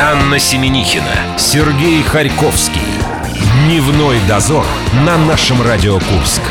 Анна 0.00 0.40
Семенихина, 0.40 1.38
Сергей 1.38 2.02
Харьковский. 2.02 2.80
Дневной 3.64 4.18
дозор 4.28 4.66
на 5.06 5.16
нашем 5.16 5.62
Радио 5.62 5.94
Курск. 5.94 6.42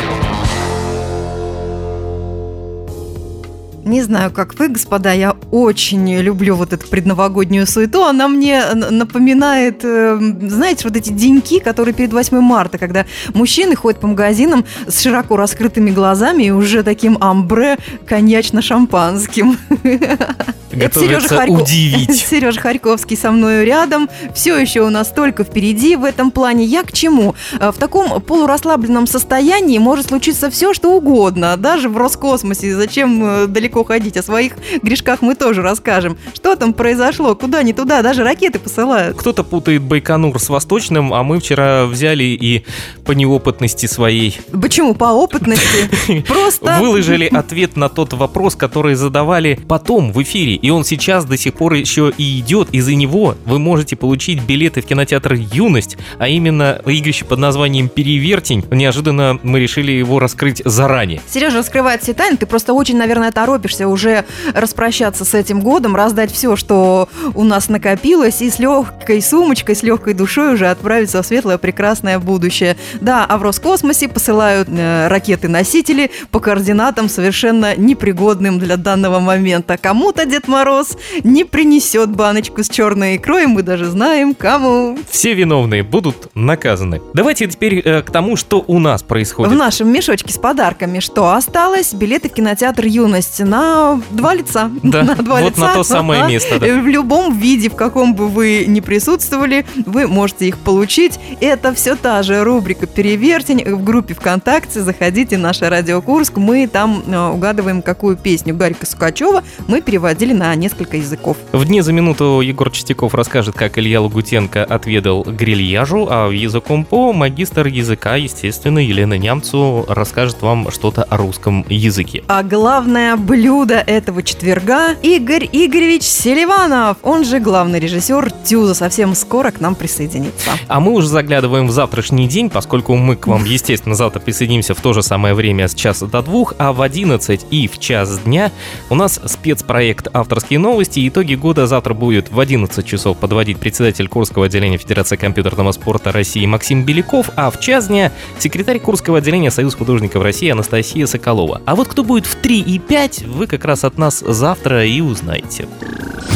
Не 3.84 4.02
знаю, 4.02 4.30
как 4.30 4.58
вы, 4.58 4.68
господа, 4.68 5.12
я 5.12 5.36
очень 5.50 6.10
люблю 6.20 6.56
вот 6.56 6.72
эту 6.72 6.88
предновогоднюю 6.88 7.66
суету. 7.66 8.02
Она 8.04 8.28
мне 8.28 8.64
напоминает, 8.72 9.84
э, 9.84 10.18
знаете, 10.40 10.88
вот 10.88 10.96
эти 10.96 11.10
деньки, 11.10 11.60
которые 11.60 11.94
перед 11.94 12.14
8 12.14 12.40
марта, 12.40 12.78
когда 12.78 13.04
мужчины 13.34 13.76
ходят 13.76 14.00
по 14.00 14.06
магазинам 14.06 14.64
с 14.88 15.02
широко 15.02 15.36
раскрытыми 15.36 15.90
глазами 15.90 16.44
и 16.44 16.50
уже 16.50 16.82
таким 16.82 17.18
амбре 17.20 17.76
коньячно-шампанским. 18.08 19.58
Это 20.82 21.00
Сережа, 21.00 21.28
Харько... 21.28 21.50
удивить. 21.50 22.16
Сережа 22.30 22.60
Харьковский 22.60 23.16
со 23.16 23.30
мной 23.30 23.64
рядом. 23.64 24.08
Все 24.34 24.56
еще 24.56 24.80
у 24.82 24.90
нас 24.90 25.08
только 25.08 25.44
впереди 25.44 25.96
в 25.96 26.04
этом 26.04 26.30
плане. 26.30 26.64
Я 26.64 26.82
к 26.82 26.92
чему? 26.92 27.34
Э, 27.60 27.70
в 27.70 27.76
таком 27.76 28.20
полурасслабленном 28.22 29.06
состоянии 29.06 29.78
может 29.78 30.08
случиться 30.08 30.50
все, 30.50 30.72
что 30.72 30.92
угодно. 30.92 31.56
Даже 31.56 31.88
в 31.88 31.96
Роскосмосе. 31.96 32.74
Зачем 32.74 33.24
э, 33.24 33.46
далеко 33.46 33.74
далеко 33.74 33.84
ходить. 33.84 34.16
О 34.16 34.22
своих 34.22 34.52
грешках 34.82 35.22
мы 35.22 35.34
тоже 35.34 35.62
расскажем. 35.62 36.16
Что 36.34 36.56
там 36.56 36.72
произошло? 36.72 37.34
Куда 37.34 37.62
не 37.62 37.72
туда? 37.72 38.02
Даже 38.02 38.22
ракеты 38.22 38.58
посылают. 38.58 39.16
Кто-то 39.16 39.42
путает 39.42 39.82
Байконур 39.82 40.38
с 40.38 40.48
Восточным, 40.48 41.12
а 41.12 41.22
мы 41.22 41.40
вчера 41.40 41.86
взяли 41.86 42.24
и 42.24 42.64
по 43.04 43.12
неопытности 43.12 43.86
своей... 43.86 44.38
Почему 44.52 44.94
по 44.94 45.06
опытности? 45.06 46.22
Просто... 46.28 46.78
Выложили 46.80 47.26
ответ 47.26 47.76
на 47.76 47.88
тот 47.88 48.12
вопрос, 48.12 48.54
который 48.54 48.94
задавали 48.94 49.58
потом 49.68 50.12
в 50.12 50.22
эфире. 50.22 50.54
И 50.64 50.70
он 50.70 50.82
сейчас 50.82 51.26
до 51.26 51.36
сих 51.36 51.52
пор 51.52 51.74
еще 51.74 52.10
и 52.16 52.40
идет. 52.40 52.70
Из-за 52.72 52.94
него 52.94 53.36
вы 53.44 53.58
можете 53.58 53.96
получить 53.96 54.42
билеты 54.42 54.80
в 54.80 54.86
кинотеатр 54.86 55.34
«Юность», 55.34 55.98
а 56.18 56.26
именно 56.26 56.80
игрище 56.86 57.26
под 57.26 57.38
названием 57.38 57.90
«Перевертень». 57.90 58.64
Неожиданно 58.70 59.38
мы 59.42 59.60
решили 59.60 59.92
его 59.92 60.20
раскрыть 60.20 60.62
заранее. 60.64 61.20
Сережа 61.28 61.58
раскрывает 61.58 62.02
все 62.02 62.14
тайны. 62.14 62.38
Ты 62.38 62.46
просто 62.46 62.72
очень, 62.72 62.96
наверное, 62.96 63.30
торопишься 63.30 63.88
уже 63.88 64.24
распрощаться 64.54 65.26
с 65.26 65.34
этим 65.34 65.60
годом, 65.60 65.96
раздать 65.96 66.32
все, 66.32 66.56
что 66.56 67.10
у 67.34 67.44
нас 67.44 67.68
накопилось, 67.68 68.40
и 68.40 68.48
с 68.48 68.58
легкой 68.58 69.20
сумочкой, 69.20 69.76
с 69.76 69.82
легкой 69.82 70.14
душой 70.14 70.54
уже 70.54 70.68
отправиться 70.68 71.22
в 71.22 71.26
светлое 71.26 71.58
прекрасное 71.58 72.18
будущее. 72.18 72.78
Да, 73.02 73.26
а 73.26 73.36
в 73.36 73.42
Роскосмосе 73.42 74.08
посылают 74.08 74.70
э, 74.70 75.08
ракеты-носители 75.08 76.10
по 76.30 76.40
координатам 76.40 77.10
совершенно 77.10 77.76
непригодным 77.76 78.58
для 78.58 78.78
данного 78.78 79.20
момента. 79.20 79.76
Кому-то 79.76 80.24
Дед 80.24 80.48
Мороз 80.54 80.96
не 81.24 81.42
принесет 81.42 82.10
баночку 82.10 82.62
с 82.62 82.68
черной 82.68 83.16
икрой, 83.16 83.48
мы 83.48 83.62
даже 83.62 83.86
знаем, 83.86 84.36
кому. 84.36 84.96
Все 85.10 85.34
виновные 85.34 85.82
будут 85.82 86.28
наказаны. 86.36 87.02
Давайте 87.12 87.48
теперь 87.48 87.80
э, 87.80 88.02
к 88.02 88.12
тому, 88.12 88.36
что 88.36 88.62
у 88.64 88.78
нас 88.78 89.02
происходит. 89.02 89.52
В 89.52 89.56
нашем 89.56 89.92
мешочке 89.92 90.32
с 90.32 90.38
подарками 90.38 91.00
что 91.00 91.32
осталось? 91.32 91.92
Билеты 91.92 92.28
в 92.28 92.34
кинотеатр 92.34 92.86
«Юность» 92.86 93.40
на 93.40 94.00
два 94.10 94.32
лица. 94.32 94.70
Да, 94.84 95.02
на 95.02 95.16
два 95.16 95.40
вот 95.40 95.50
лица. 95.50 95.60
на 95.60 95.74
то 95.74 95.82
самое 95.82 96.28
место. 96.28 96.60
Да. 96.60 96.66
В 96.66 96.86
любом 96.86 97.36
виде, 97.36 97.68
в 97.68 97.74
каком 97.74 98.14
бы 98.14 98.28
вы 98.28 98.64
ни 98.68 98.78
присутствовали, 98.78 99.66
вы 99.86 100.06
можете 100.06 100.46
их 100.46 100.58
получить. 100.58 101.18
Это 101.40 101.74
все 101.74 101.96
та 101.96 102.22
же 102.22 102.44
рубрика 102.44 102.86
«Перевертень». 102.86 103.64
В 103.74 103.82
группе 103.82 104.14
ВКонтакте 104.14 104.82
заходите, 104.82 105.36
наша 105.36 105.68
радио 105.68 106.00
Курск. 106.00 106.36
Мы 106.36 106.68
там 106.68 107.02
э, 107.08 107.28
угадываем, 107.30 107.82
какую 107.82 108.16
песню 108.16 108.54
Гарика 108.54 108.86
Сукачева 108.86 109.42
мы 109.66 109.80
переводили 109.80 110.32
на 110.32 110.43
несколько 110.54 110.98
языков. 110.98 111.36
В 111.52 111.64
дне 111.64 111.82
за 111.82 111.92
минуту 111.92 112.40
Егор 112.40 112.70
Чистяков 112.70 113.14
расскажет, 113.14 113.54
как 113.54 113.78
Илья 113.78 114.00
Лагутенко 114.00 114.64
отведал 114.64 115.22
грильяжу, 115.22 116.08
а 116.10 116.30
языком 116.30 116.84
по 116.84 117.12
магистр 117.12 117.66
языка, 117.66 118.16
естественно, 118.16 118.78
Елена 118.78 119.16
Нямцу 119.16 119.86
расскажет 119.88 120.42
вам 120.42 120.70
что-то 120.70 121.04
о 121.04 121.16
русском 121.16 121.64
языке. 121.68 122.22
А 122.28 122.42
главное, 122.42 123.16
блюдо 123.16 123.76
этого 123.76 124.22
четверга 124.22 124.94
Игорь 125.02 125.48
Игоревич 125.50 126.02
Селиванов, 126.02 126.98
он 127.02 127.24
же 127.24 127.40
главный 127.40 127.80
режиссер 127.80 128.30
Тюза, 128.44 128.74
совсем 128.74 129.14
скоро 129.14 129.50
к 129.50 129.60
нам 129.60 129.74
присоединится. 129.74 130.50
А 130.68 130.80
мы 130.80 130.92
уже 130.92 131.08
заглядываем 131.08 131.68
в 131.68 131.70
завтрашний 131.70 132.28
день, 132.28 132.50
поскольку 132.50 132.96
мы 132.96 133.16
к 133.16 133.26
вам, 133.26 133.44
естественно, 133.44 133.94
завтра 133.94 134.20
присоединимся 134.20 134.74
в 134.74 134.80
то 134.80 134.92
же 134.92 135.02
самое 135.02 135.34
время 135.34 135.68
с 135.68 135.74
часа 135.74 136.06
до 136.06 136.22
двух, 136.22 136.54
а 136.58 136.72
в 136.72 136.82
11 136.82 137.46
и 137.50 137.68
в 137.68 137.78
час 137.78 138.18
дня 138.20 138.50
у 138.90 138.94
нас 138.94 139.20
спецпроект 139.26 140.08
«Авторские 140.34 140.58
новости». 140.58 141.06
Итоги 141.06 141.36
года 141.36 141.68
завтра 141.68 141.94
будет 141.94 142.32
в 142.32 142.40
11 142.40 142.84
часов 142.84 143.16
подводить 143.18 143.58
председатель 143.58 144.08
Курского 144.08 144.46
отделения 144.46 144.78
Федерации 144.78 145.14
компьютерного 145.14 145.70
спорта 145.70 146.10
России 146.10 146.44
Максим 146.44 146.82
Беляков, 146.82 147.30
а 147.36 147.52
в 147.52 147.60
час 147.60 147.86
дня 147.86 148.10
секретарь 148.40 148.80
Курского 148.80 149.18
отделения 149.18 149.52
Союз 149.52 149.76
художников 149.76 150.24
России 150.24 150.50
Анастасия 150.50 151.06
Соколова. 151.06 151.62
А 151.66 151.76
вот 151.76 151.86
кто 151.86 152.02
будет 152.02 152.26
в 152.26 152.34
3 152.34 152.62
и 152.62 152.80
5, 152.80 153.26
вы 153.26 153.46
как 153.46 153.64
раз 153.64 153.84
от 153.84 153.96
нас 153.96 154.24
завтра 154.26 154.84
и 154.84 155.00
узнаете. 155.00 155.68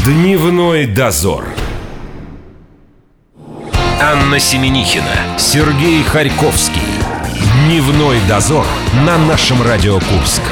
Дневной 0.05 0.87
дозор. 0.87 1.47
Анна 4.01 4.39
Семенихина, 4.39 5.39
Сергей 5.39 6.05
Харьковский. 6.05 6.83
Дневной 7.67 8.19
дозор 8.29 8.65
на 9.05 9.19
нашем 9.19 9.61
Радио 9.61 9.95
Курск. 9.95 10.43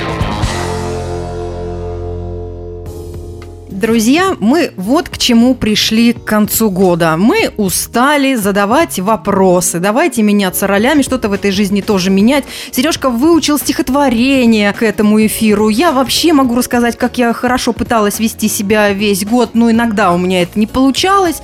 Друзья, 3.87 4.37
мы 4.41 4.73
вот 4.77 5.09
к 5.09 5.17
чему 5.17 5.55
пришли 5.55 6.13
к 6.13 6.25
концу 6.25 6.71
года. 6.71 7.17
Мы 7.17 7.53
устали 7.57 8.35
задавать 8.35 8.99
вопросы. 8.99 9.79
Давайте 9.79 10.23
меняться 10.23 10.67
ролями, 10.67 11.03
что-то 11.03 11.29
в 11.29 11.33
этой 11.33 11.53
жизни 11.53 11.83
тоже 11.83 12.11
менять. 12.11 12.43
Сережка 12.73 13.11
выучил 13.11 13.61
стихотворение 13.61 14.73
к 14.73 14.83
этому 14.83 15.25
эфиру. 15.25 15.69
Я 15.69 15.93
вообще 15.93 16.33
могу 16.33 16.57
рассказать, 16.57 16.99
как 16.99 17.17
я 17.17 17.33
хорошо 17.33 17.73
пыталась 17.73 18.19
вести 18.19 18.49
себя 18.49 18.91
весь 18.91 19.25
год, 19.25 19.51
но 19.55 19.71
иногда 19.71 20.11
у 20.11 20.19
меня 20.19 20.43
это 20.43 20.59
не 20.59 20.67
получалось. 20.67 21.41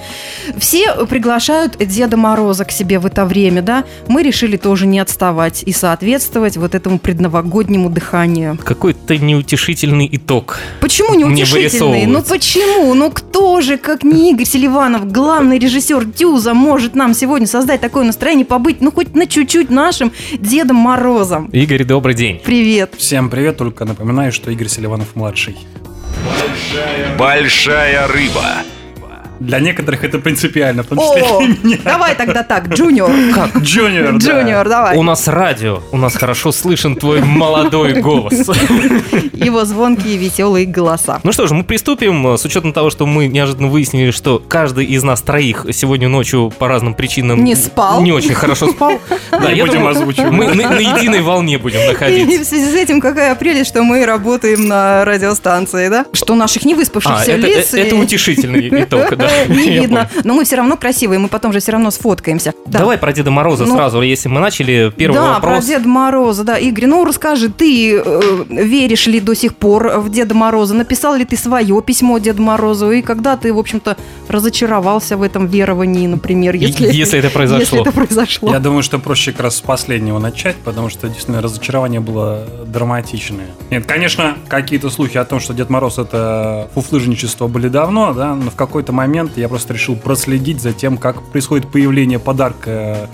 Все 0.59 1.07
приглашают 1.07 1.77
Деда 1.79 2.17
Мороза 2.17 2.65
к 2.65 2.73
себе 2.73 2.99
в 2.99 3.07
это 3.07 3.25
время, 3.25 3.63
да? 3.63 3.85
Мы 4.09 4.25
решили 4.25 4.57
тоже 4.57 4.89
не 4.89 4.99
отставать 4.99 5.63
и 5.63 5.71
соответствовать 5.71 6.57
вот 6.57 6.75
этому 6.75 6.99
предновогоднему 6.99 7.89
дыханию. 7.89 8.59
Какой-то 8.65 9.17
неутешительный 9.17 10.09
итог. 10.11 10.59
Почему 10.81 11.15
неутешительный? 11.15 12.07
Ну 12.07 12.21
почему? 12.33 12.95
Ну 12.95 13.11
кто 13.11 13.61
же, 13.61 13.77
как 13.77 14.05
не 14.05 14.31
Игорь 14.31 14.47
Селиванов, 14.47 15.13
главный 15.13 15.59
режиссер 15.59 16.07
Дюза, 16.07 16.55
может 16.55 16.95
нам 16.95 17.13
сегодня 17.13 17.47
создать 17.47 17.83
такое 17.83 18.05
настроение, 18.05 18.47
побыть, 18.47 18.81
ну 18.81 18.91
хоть 18.91 19.15
на 19.15 19.27
чуть-чуть 19.27 19.69
нашим 19.69 20.13
Дедом 20.33 20.77
Морозом? 20.77 21.51
Игорь, 21.53 21.85
добрый 21.85 22.15
день. 22.15 22.41
Привет. 22.43 22.95
Всем 22.97 23.29
привет, 23.29 23.59
только 23.59 23.85
напоминаю, 23.85 24.33
что 24.33 24.51
Игорь 24.51 24.69
Селиванов 24.69 25.15
младший. 25.15 25.59
Большая, 26.25 27.19
Большая 27.19 28.09
рыба. 28.09 28.65
Для 29.43 29.59
некоторых 29.59 30.05
это 30.05 30.19
принципиально, 30.19 30.85
в 30.85 30.87
том 30.87 30.99
числе 30.99 31.23
О, 31.23 31.39
для 31.41 31.49
меня. 31.49 31.79
Давай 31.85 32.15
тогда 32.15 32.45
так, 32.45 32.69
Junior. 32.69 33.11
Как? 33.35 33.57
Junior, 33.57 34.17
Junior, 34.17 34.69
давай. 34.69 34.97
У 34.97 35.03
нас 35.03 35.27
радио, 35.27 35.83
у 35.91 35.97
нас 35.97 36.15
хорошо 36.15 36.53
слышен 36.53 36.95
твой 36.95 37.23
молодой 37.23 37.95
голос. 38.01 38.33
Его 39.33 39.65
звонкие 39.65 40.17
веселые 40.17 40.67
голоса. 40.67 41.21
Ну 41.25 41.33
что 41.33 41.49
ж, 41.49 41.51
мы 41.51 41.65
приступим. 41.65 42.39
С 42.39 42.45
учетом 42.45 42.73
того, 42.73 42.91
что 42.91 43.05
мы 43.05 43.27
неожиданно 43.27 43.67
выяснили, 43.67 44.13
что 44.13 44.39
каждый 44.39 44.85
из 44.87 45.03
нас 45.03 45.23
троих 45.23 45.67
сегодня 45.73 46.09
ночью 46.09 46.53
по 46.57 46.69
разным 46.69 46.95
причинам 46.95 47.43
не 47.43 47.57
спал, 47.57 48.01
не 48.01 48.13
очень 48.13 48.35
хорошо 48.35 48.69
спал. 48.69 49.01
Да, 49.33 49.51
я 49.51 49.65
будем 49.65 49.87
озвучивать. 49.87 50.31
Мы 50.31 50.55
на 50.55 50.79
единой 50.79 51.23
волне 51.23 51.59
будем 51.59 51.85
находиться. 51.87 52.35
И 52.35 52.39
в 52.39 52.45
связи 52.45 52.71
с 52.71 52.75
этим 52.75 53.01
какая 53.01 53.35
прелесть, 53.35 53.71
что 53.71 53.83
мы 53.83 54.05
работаем 54.05 54.69
на 54.69 55.05
радиостанции, 55.05 55.89
да? 55.89 56.05
Что 56.13 56.35
наших 56.35 56.65
невыспавшихся 56.65 57.33
а, 57.33 57.37
лиц. 57.37 57.73
Это 57.73 57.97
утешительный 57.97 58.69
итог, 58.69 59.17
да. 59.17 59.32
не 59.49 59.71
видно. 59.71 60.09
Но 60.25 60.35
мы 60.35 60.45
все 60.45 60.57
равно 60.57 60.77
красивые, 60.77 61.19
мы 61.19 61.29
потом 61.29 61.53
же 61.53 61.61
все 61.61 61.73
равно 61.73 61.91
сфоткаемся. 61.91 62.53
Да. 62.67 62.81
Давай 62.81 62.99
про 62.99 63.13
Деда 63.13 63.31
Мороза 63.31 63.67
ну, 63.67 63.75
сразу, 63.75 64.01
если 64.01 64.29
мы 64.29 64.41
начали 64.41 64.93
первый 64.97 65.15
да, 65.15 65.35
вопрос. 65.35 65.43
Да, 65.43 65.59
про 65.59 65.67
Деда 65.67 65.89
Мороза, 65.89 66.45
да. 66.45 66.59
Игорь, 66.59 66.87
ну 66.87 67.05
расскажи, 67.05 67.49
ты 67.49 67.97
э, 67.97 68.45
веришь 68.49 69.07
ли 69.07 69.21
до 69.21 69.35
сих 69.35 69.57
пор 69.57 69.99
в 69.99 70.11
Деда 70.11 70.35
Мороза? 70.35 70.75
Написал 70.75 71.15
ли 71.15 71.25
ты 71.25 71.37
свое 71.37 71.83
письмо 71.83 72.19
Деду 72.19 72.43
Морозу? 72.43 72.91
И 72.91 73.03
когда 73.03 73.37
ты, 73.37 73.53
в 73.53 73.59
общем-то, 73.59 73.97
разочаровался 74.29 75.17
в 75.17 75.23
этом 75.23 75.47
веровании, 75.47 76.07
например, 76.07 76.55
если, 76.55 76.93
если 76.93 77.19
это 77.19 77.31
произошло? 77.31 77.61
Если 77.61 77.81
это 77.81 77.93
произошло. 77.93 78.53
Я 78.53 78.59
думаю, 78.59 78.83
что 78.83 78.99
проще 78.99 79.33
как 79.33 79.43
раз 79.43 79.57
с 79.57 79.61
последнего 79.61 80.19
начать, 80.19 80.57
потому 80.57 80.89
что 80.89 81.09
действительно 81.09 81.43
разочарование 81.43 82.01
было 82.01 82.47
драматичное. 82.67 83.47
Нет, 83.71 83.87
конечно, 83.87 84.37
какие-то 84.49 84.91
слухи 84.91 85.17
о 85.17 85.25
том, 85.25 85.41
что 85.41 85.55
Дед 85.55 85.71
Мороз 85.71 85.99
это 85.99 86.69
фуфлыжничество 86.75 87.47
были 87.47 87.69
давно, 87.69 88.13
да, 88.13 88.35
но 88.35 88.51
в 88.51 88.55
какой-то 88.57 88.93
момент 88.93 89.22
я 89.37 89.49
просто 89.49 89.75
решил 89.75 89.97
проследить 89.97 90.61
за 90.61 90.73
тем, 90.73 90.97
как 90.99 91.23
происходит 91.23 91.71
появление 91.71 92.19
подарка 92.19 93.09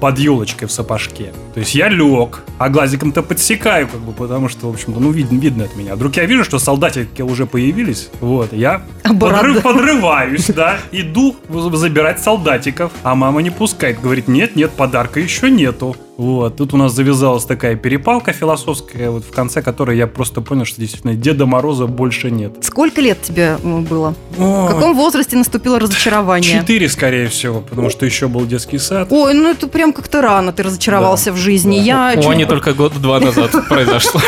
под 0.00 0.18
елочкой 0.18 0.68
в 0.68 0.72
сапожке. 0.72 1.32
То 1.54 1.60
есть 1.60 1.74
я 1.74 1.88
лег, 1.88 2.42
а 2.58 2.68
глазиком-то 2.68 3.22
подсекаю, 3.22 3.88
как 3.88 4.00
бы, 4.00 4.12
потому 4.12 4.48
что, 4.48 4.70
в 4.70 4.74
общем-то, 4.74 5.00
ну, 5.00 5.10
видно, 5.10 5.38
видно 5.38 5.64
от 5.64 5.76
меня. 5.76 5.94
Вдруг 5.94 6.16
я 6.16 6.24
вижу, 6.24 6.44
что 6.44 6.58
солдатики 6.58 7.22
уже 7.22 7.46
появились, 7.46 8.08
вот, 8.20 8.52
я 8.52 8.82
подрыв, 9.20 9.62
подрываюсь, 9.62 10.46
да, 10.46 10.78
иду 10.92 11.36
забирать 11.74 12.20
солдатиков, 12.20 12.92
а 13.02 13.14
мама 13.14 13.42
не 13.42 13.50
пускает, 13.50 14.00
говорит, 14.00 14.28
нет, 14.28 14.56
нет, 14.56 14.70
подарка 14.72 15.20
еще 15.20 15.50
нету. 15.50 15.96
Вот, 16.16 16.56
тут 16.56 16.72
у 16.74 16.76
нас 16.76 16.92
завязалась 16.92 17.44
такая 17.44 17.74
перепалка 17.74 18.32
философская, 18.32 19.10
вот 19.10 19.24
в 19.24 19.32
конце 19.32 19.62
которой 19.62 19.98
я 19.98 20.06
просто 20.06 20.40
понял, 20.40 20.64
что 20.64 20.80
действительно 20.80 21.14
Деда 21.14 21.44
Мороза 21.44 21.88
больше 21.88 22.30
нет. 22.30 22.52
Сколько 22.60 23.00
лет 23.00 23.20
тебе 23.20 23.56
было? 23.64 24.14
О, 24.38 24.66
в 24.66 24.70
каком 24.70 24.94
возрасте 24.94 25.36
наступило 25.36 25.80
разочарование? 25.80 26.60
Четыре, 26.60 26.88
скорее 26.88 27.26
всего, 27.26 27.60
потому 27.60 27.90
что 27.90 28.06
еще 28.06 28.28
был 28.28 28.46
детский 28.46 28.78
сад. 28.78 29.08
Ой, 29.10 29.34
ну 29.34 29.50
это 29.50 29.66
прям 29.66 29.83
как-то 29.92 30.22
рано 30.22 30.52
ты 30.52 30.62
разочаровался 30.62 31.26
да, 31.26 31.32
в 31.32 31.36
жизни. 31.36 31.78
Да. 31.78 31.84
Я 31.84 32.08
О, 32.18 32.22
чуть... 32.22 32.36
не 32.36 32.46
только 32.46 32.72
год-два 32.72 33.20
назад 33.20 33.50
произошло. 33.68 34.20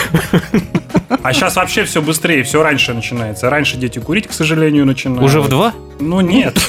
А 1.23 1.33
сейчас 1.33 1.57
вообще 1.57 1.85
все 1.85 2.03
быстрее, 2.03 2.43
все 2.43 2.63
раньше 2.63 2.95
начинается. 2.95 3.51
Раньше 3.51 3.77
дети 3.77 3.99
курить, 3.99 4.27
к 4.27 4.33
сожалению, 4.33 4.87
начинают. 4.87 5.23
Уже 5.23 5.41
в 5.41 5.49
два? 5.49 5.73
Ну 5.99 6.21
нет. 6.21 6.59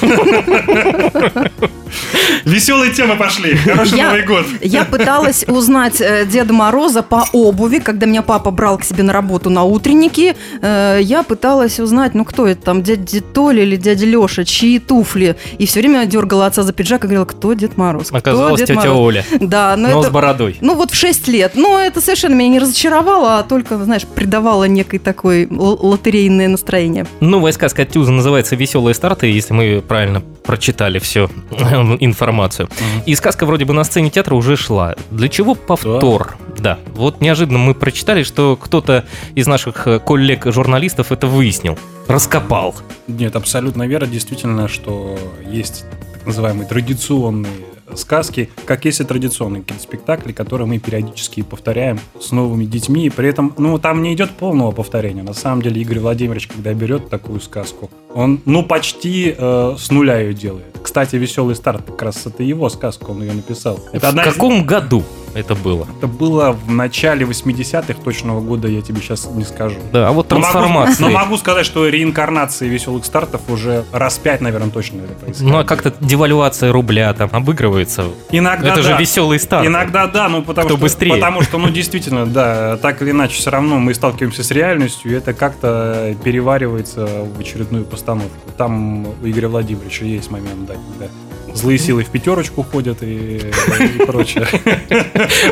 Веселые 2.44 2.92
темы 2.92 3.16
пошли. 3.16 3.56
Хороший 3.56 3.96
я, 3.98 4.08
Новый 4.08 4.24
год. 4.24 4.46
Я 4.62 4.84
пыталась 4.84 5.44
узнать 5.46 6.00
э, 6.00 6.26
Деда 6.26 6.52
Мороза 6.52 7.02
по 7.02 7.26
обуви, 7.32 7.78
когда 7.78 8.06
меня 8.06 8.22
папа 8.22 8.50
брал 8.50 8.78
к 8.78 8.84
себе 8.84 9.02
на 9.02 9.12
работу 9.12 9.50
на 9.50 9.64
утренники. 9.64 10.36
Э, 10.62 10.98
я 11.00 11.22
пыталась 11.22 11.78
узнать, 11.80 12.14
ну 12.14 12.24
кто 12.24 12.46
это 12.46 12.62
там, 12.62 12.82
дядя 12.82 13.20
Толя 13.20 13.62
или 13.62 13.76
дядя 13.76 14.06
Леша, 14.06 14.44
чьи 14.44 14.78
туфли. 14.78 15.36
И 15.58 15.66
все 15.66 15.80
время 15.80 16.06
дергала 16.06 16.46
отца 16.46 16.62
за 16.62 16.72
пиджак 16.72 17.04
и 17.04 17.06
говорила, 17.06 17.24
кто 17.24 17.52
Дед 17.52 17.76
Мороз? 17.76 18.08
Оказалось, 18.12 18.58
Дед 18.58 18.68
тетя 18.68 18.80
Мороз? 18.80 18.96
Оля. 18.96 19.24
Да, 19.40 19.76
но, 19.76 19.88
но 19.88 20.00
это, 20.00 20.08
с 20.08 20.12
бородой. 20.12 20.56
Ну 20.60 20.74
вот 20.74 20.90
в 20.90 20.94
6 20.94 21.28
лет. 21.28 21.52
Но 21.54 21.78
это 21.78 22.00
совершенно 22.00 22.34
меня 22.34 22.50
не 22.50 22.58
разочаровало, 22.58 23.38
а 23.38 23.42
только, 23.42 23.76
знаешь, 23.78 24.06
придавало 24.06 24.64
некой 24.64 24.98
такой 24.98 25.46
лотерейное 25.50 26.48
настроение. 26.48 27.06
Новая 27.20 27.52
сказка 27.52 27.82
от 27.82 27.90
Тюза 27.90 28.12
называется 28.12 28.56
«Веселые 28.56 28.94
старты», 29.18 29.26
если 29.26 29.54
мы 29.54 29.82
правильно 29.82 30.22
прочитали 30.44 30.98
всю 30.98 31.24
информацию. 32.00 32.68
Mm-hmm. 32.68 33.02
И 33.06 33.14
сказка 33.14 33.46
вроде 33.46 33.64
бы 33.64 33.74
на 33.74 33.84
сцене 33.84 34.10
театра 34.10 34.34
уже 34.34 34.56
шла. 34.56 34.94
Для 35.10 35.28
чего 35.28 35.54
повтор? 35.54 36.36
Да. 36.56 36.62
да. 36.62 36.78
Вот 36.94 37.20
неожиданно 37.20 37.58
мы 37.58 37.74
прочитали, 37.74 38.22
что 38.22 38.56
кто-то 38.56 39.04
из 39.34 39.46
наших 39.46 39.86
э, 39.86 39.98
коллег-журналистов 39.98 41.12
это 41.12 41.26
выяснил, 41.26 41.78
раскопал. 42.06 42.74
Нет, 43.08 43.36
абсолютно 43.36 43.86
верно. 43.86 44.06
Действительно, 44.06 44.68
что 44.68 45.18
есть 45.50 45.84
так 46.14 46.26
называемые 46.26 46.68
традиционные 46.68 47.52
сказки, 47.96 48.50
как 48.64 48.84
есть 48.84 49.00
и 49.00 49.04
традиционные 49.04 49.62
киноспектакли, 49.62 50.32
которые 50.32 50.66
мы 50.66 50.78
периодически 50.78 51.42
повторяем 51.42 51.98
с 52.20 52.32
новыми 52.32 52.64
детьми. 52.64 53.10
При 53.10 53.28
этом, 53.28 53.54
ну, 53.58 53.78
там 53.78 54.02
не 54.02 54.14
идет 54.14 54.30
полного 54.30 54.72
повторения. 54.72 55.22
На 55.22 55.34
самом 55.34 55.62
деле, 55.62 55.80
Игорь 55.80 56.00
Владимирович, 56.00 56.46
когда 56.48 56.72
берет 56.74 57.08
такую 57.08 57.40
сказку, 57.40 57.90
он, 58.14 58.40
ну, 58.44 58.62
почти 58.62 59.34
э, 59.36 59.76
с 59.78 59.90
нуля 59.90 60.18
ее 60.18 60.34
делает. 60.34 60.78
Кстати, 60.82 61.16
«Веселый 61.16 61.54
старт» 61.54 61.84
как 61.86 62.02
раз 62.02 62.26
это 62.26 62.42
его 62.42 62.68
сказка, 62.68 63.10
он 63.10 63.22
ее 63.22 63.32
написал. 63.32 63.80
Это 63.92 64.10
в 64.10 64.16
каком 64.16 64.60
из... 64.60 64.64
году? 64.64 65.02
Это 65.38 65.54
было? 65.54 65.86
Это 65.98 66.06
было 66.06 66.52
в 66.52 66.70
начале 66.70 67.24
80-х, 67.24 67.94
точного 68.02 68.40
года 68.40 68.68
я 68.68 68.82
тебе 68.82 69.00
сейчас 69.00 69.28
не 69.30 69.44
скажу. 69.44 69.76
Да, 69.92 70.08
а 70.08 70.12
вот 70.12 70.28
трансформация. 70.28 71.06
Но, 71.06 71.08
но 71.08 71.18
могу 71.18 71.36
сказать, 71.36 71.66
что 71.66 71.88
реинкарнации 71.88 72.68
веселых 72.68 73.04
стартов 73.04 73.42
уже 73.48 73.84
раз 73.92 74.18
пять, 74.18 74.40
наверное, 74.40 74.70
точно 74.70 75.02
это 75.02 75.14
происходит. 75.14 75.52
Ну, 75.52 75.58
а 75.58 75.64
как-то 75.64 75.92
девальвация 76.00 76.72
рубля 76.72 77.12
там 77.14 77.28
обыгрывается. 77.32 78.04
Иногда 78.30 78.68
Это 78.72 78.82
да. 78.82 78.82
же 78.82 78.96
веселый 78.98 79.38
старт. 79.38 79.66
Иногда 79.66 80.06
да, 80.06 80.28
ну 80.28 80.42
потому 80.42 80.66
Кто 80.66 80.76
что... 80.76 80.82
быстрее. 80.82 81.14
Потому 81.14 81.42
что, 81.42 81.58
ну, 81.58 81.70
действительно, 81.70 82.26
да, 82.26 82.76
так 82.76 83.02
или 83.02 83.10
иначе, 83.10 83.34
все 83.34 83.50
равно 83.50 83.78
мы 83.78 83.94
сталкиваемся 83.94 84.42
с 84.42 84.50
реальностью, 84.50 85.12
и 85.12 85.14
это 85.14 85.32
как-то 85.32 86.14
переваривается 86.24 87.06
в 87.06 87.40
очередную 87.40 87.84
постановку. 87.84 88.28
Там 88.56 89.06
у 89.06 89.14
Игоря 89.22 89.48
Владимировича 89.48 90.04
есть 90.04 90.30
момент, 90.30 90.66
да, 90.66 90.74
когда 90.74 91.12
злые 91.58 91.78
силы 91.78 92.04
в 92.04 92.08
пятерочку 92.08 92.62
ходят 92.62 93.02
и, 93.02 93.36
и 93.38 94.06
прочее. 94.06 94.46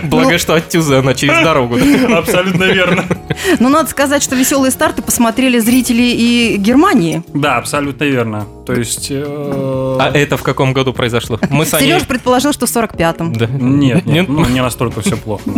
Благо, 0.04 0.38
что 0.38 0.54
от 0.54 0.68
Тюза 0.68 1.00
она 1.00 1.14
через 1.14 1.42
дорогу. 1.42 1.76
Абсолютно 2.14 2.64
верно. 2.64 3.04
Ну, 3.60 3.68
надо 3.68 3.88
сказать, 3.90 4.22
что 4.22 4.36
веселые 4.36 4.70
старты 4.70 5.02
посмотрели 5.02 5.58
зрители 5.58 6.02
и 6.02 6.56
Германии. 6.56 7.22
Да, 7.34 7.56
абсолютно 7.56 8.04
верно. 8.04 8.46
То 8.66 8.72
есть... 8.72 9.08
Э... 9.10 9.96
А 10.00 10.10
это 10.12 10.36
в 10.36 10.42
каком 10.42 10.72
году 10.72 10.92
произошло? 10.92 11.38
Мы 11.50 11.64
с 11.64 11.70
Сереж 11.70 12.04
предположил, 12.06 12.52
что 12.52 12.66
в 12.66 12.70
45-м. 12.70 13.32
Да. 13.32 13.46
Нет, 13.46 14.06
нет, 14.06 14.28
ну, 14.28 14.44
не 14.46 14.60
настолько 14.60 15.00
все 15.02 15.16
плохо. 15.16 15.44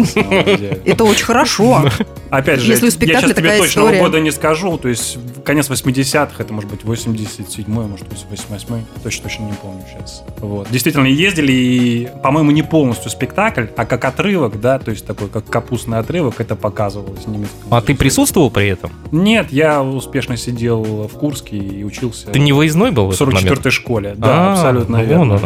Это 0.85 1.05
очень 1.05 1.25
хорошо. 1.25 1.89
Опять 2.31 2.61
же, 2.61 2.71
Если 2.71 2.87
у 2.87 3.07
я 3.07 3.21
сейчас 3.21 3.35
тебе 3.35 3.57
точного 3.57 3.93
года 3.93 4.21
не 4.21 4.31
скажу, 4.31 4.77
то 4.77 4.89
есть 4.89 5.19
конец 5.45 5.71
80-х, 5.71 6.35
это 6.39 6.53
может 6.53 6.71
быть 6.71 6.83
87-й, 6.83 7.65
может 7.67 8.07
быть 8.07 8.27
88-й, 8.31 8.85
точно 9.03 9.29
точно 9.29 9.45
не 9.45 9.53
помню 9.53 9.83
сейчас. 9.91 10.25
Вот. 10.39 10.69
Действительно, 10.71 11.07
ездили, 11.07 11.53
и, 11.53 12.09
по-моему, 12.23 12.51
не 12.51 12.63
полностью 12.63 13.11
спектакль, 13.11 13.67
а 13.77 13.87
как 13.87 14.05
отрывок, 14.05 14.61
да, 14.61 14.79
то 14.79 14.91
есть 14.91 15.07
такой, 15.07 15.29
как 15.29 15.47
капустный 15.47 15.99
отрывок, 15.99 16.41
это 16.41 16.57
показывалось 16.57 17.27
немецким. 17.27 17.59
А 17.71 17.81
ты 17.81 17.95
присутствовал 17.95 18.51
при 18.51 18.69
этом? 18.69 18.93
Нет, 19.13 19.49
я 19.51 19.83
успешно 19.83 20.37
сидел 20.37 20.83
в 20.83 21.19
Курске 21.19 21.57
и 21.57 21.85
учился. 21.85 22.29
Ты 22.29 22.39
не 22.39 22.53
выездной 22.53 22.91
был 22.91 23.11
в, 23.11 23.17
в 23.17 23.21
44-й 23.21 23.71
школе, 23.71 24.15
да, 24.17 24.29
а, 24.29 24.53
абсолютно 24.53 24.99
ну, 24.99 25.05
верно. 25.05 25.41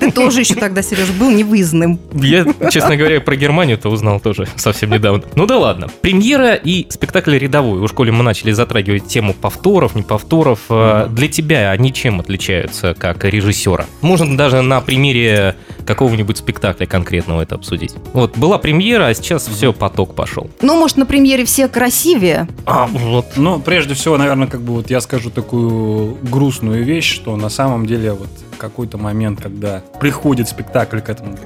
Ты 0.00 0.10
тоже 0.10 0.40
еще 0.40 0.54
тогда, 0.54 0.82
Сереж, 0.82 1.10
был 1.10 1.30
невыездным. 1.30 1.98
Я, 2.14 2.46
честно 2.70 2.96
говоря, 2.96 3.20
про 3.20 3.36
Германию-то 3.36 3.88
узнал 3.88 4.20
тоже 4.20 4.46
совсем 4.56 4.90
недавно. 4.90 5.22
Ну 5.34 5.46
да 5.46 5.58
ладно. 5.58 5.88
Премьера 6.00 6.54
и 6.54 6.86
спектакль 6.90 7.36
рядовой. 7.36 7.80
У 7.80 7.88
школе 7.88 8.12
мы 8.12 8.22
начали 8.22 8.52
затрагивать 8.52 9.06
тему 9.06 9.34
повторов, 9.34 9.94
не 9.94 10.02
повторов. 10.02 10.60
Для 10.68 11.28
тебя 11.28 11.70
они 11.70 11.92
чем 11.92 12.20
отличаются 12.20 12.94
как 12.94 13.24
режиссера? 13.24 13.86
Можно 14.00 14.36
даже 14.36 14.62
на 14.62 14.80
примере 14.80 15.56
какого-нибудь 15.86 16.36
спектакля 16.36 16.86
конкретного 16.86 17.42
это 17.42 17.56
обсудить. 17.56 17.94
Вот, 18.12 18.36
была 18.36 18.58
премьера, 18.58 19.06
а 19.06 19.14
сейчас 19.14 19.48
все, 19.48 19.72
поток 19.72 20.14
пошел. 20.14 20.48
Ну, 20.60 20.78
может, 20.78 20.96
на 20.96 21.06
премьере 21.06 21.29
все 21.44 21.68
красивее? 21.68 22.48
А, 22.66 22.86
вот. 22.86 23.36
Ну, 23.36 23.60
прежде 23.60 23.94
всего, 23.94 24.16
наверное, 24.16 24.48
как 24.48 24.60
бы 24.62 24.74
вот 24.74 24.90
я 24.90 25.00
скажу 25.00 25.30
такую 25.30 26.16
грустную 26.22 26.84
вещь, 26.84 27.12
что 27.12 27.36
на 27.36 27.48
самом 27.48 27.86
деле 27.86 28.12
вот 28.12 28.28
какой-то 28.58 28.98
момент, 28.98 29.40
когда 29.40 29.82
приходит 29.98 30.48
спектакль 30.48 31.00
к 31.00 31.08
этому 31.08 31.36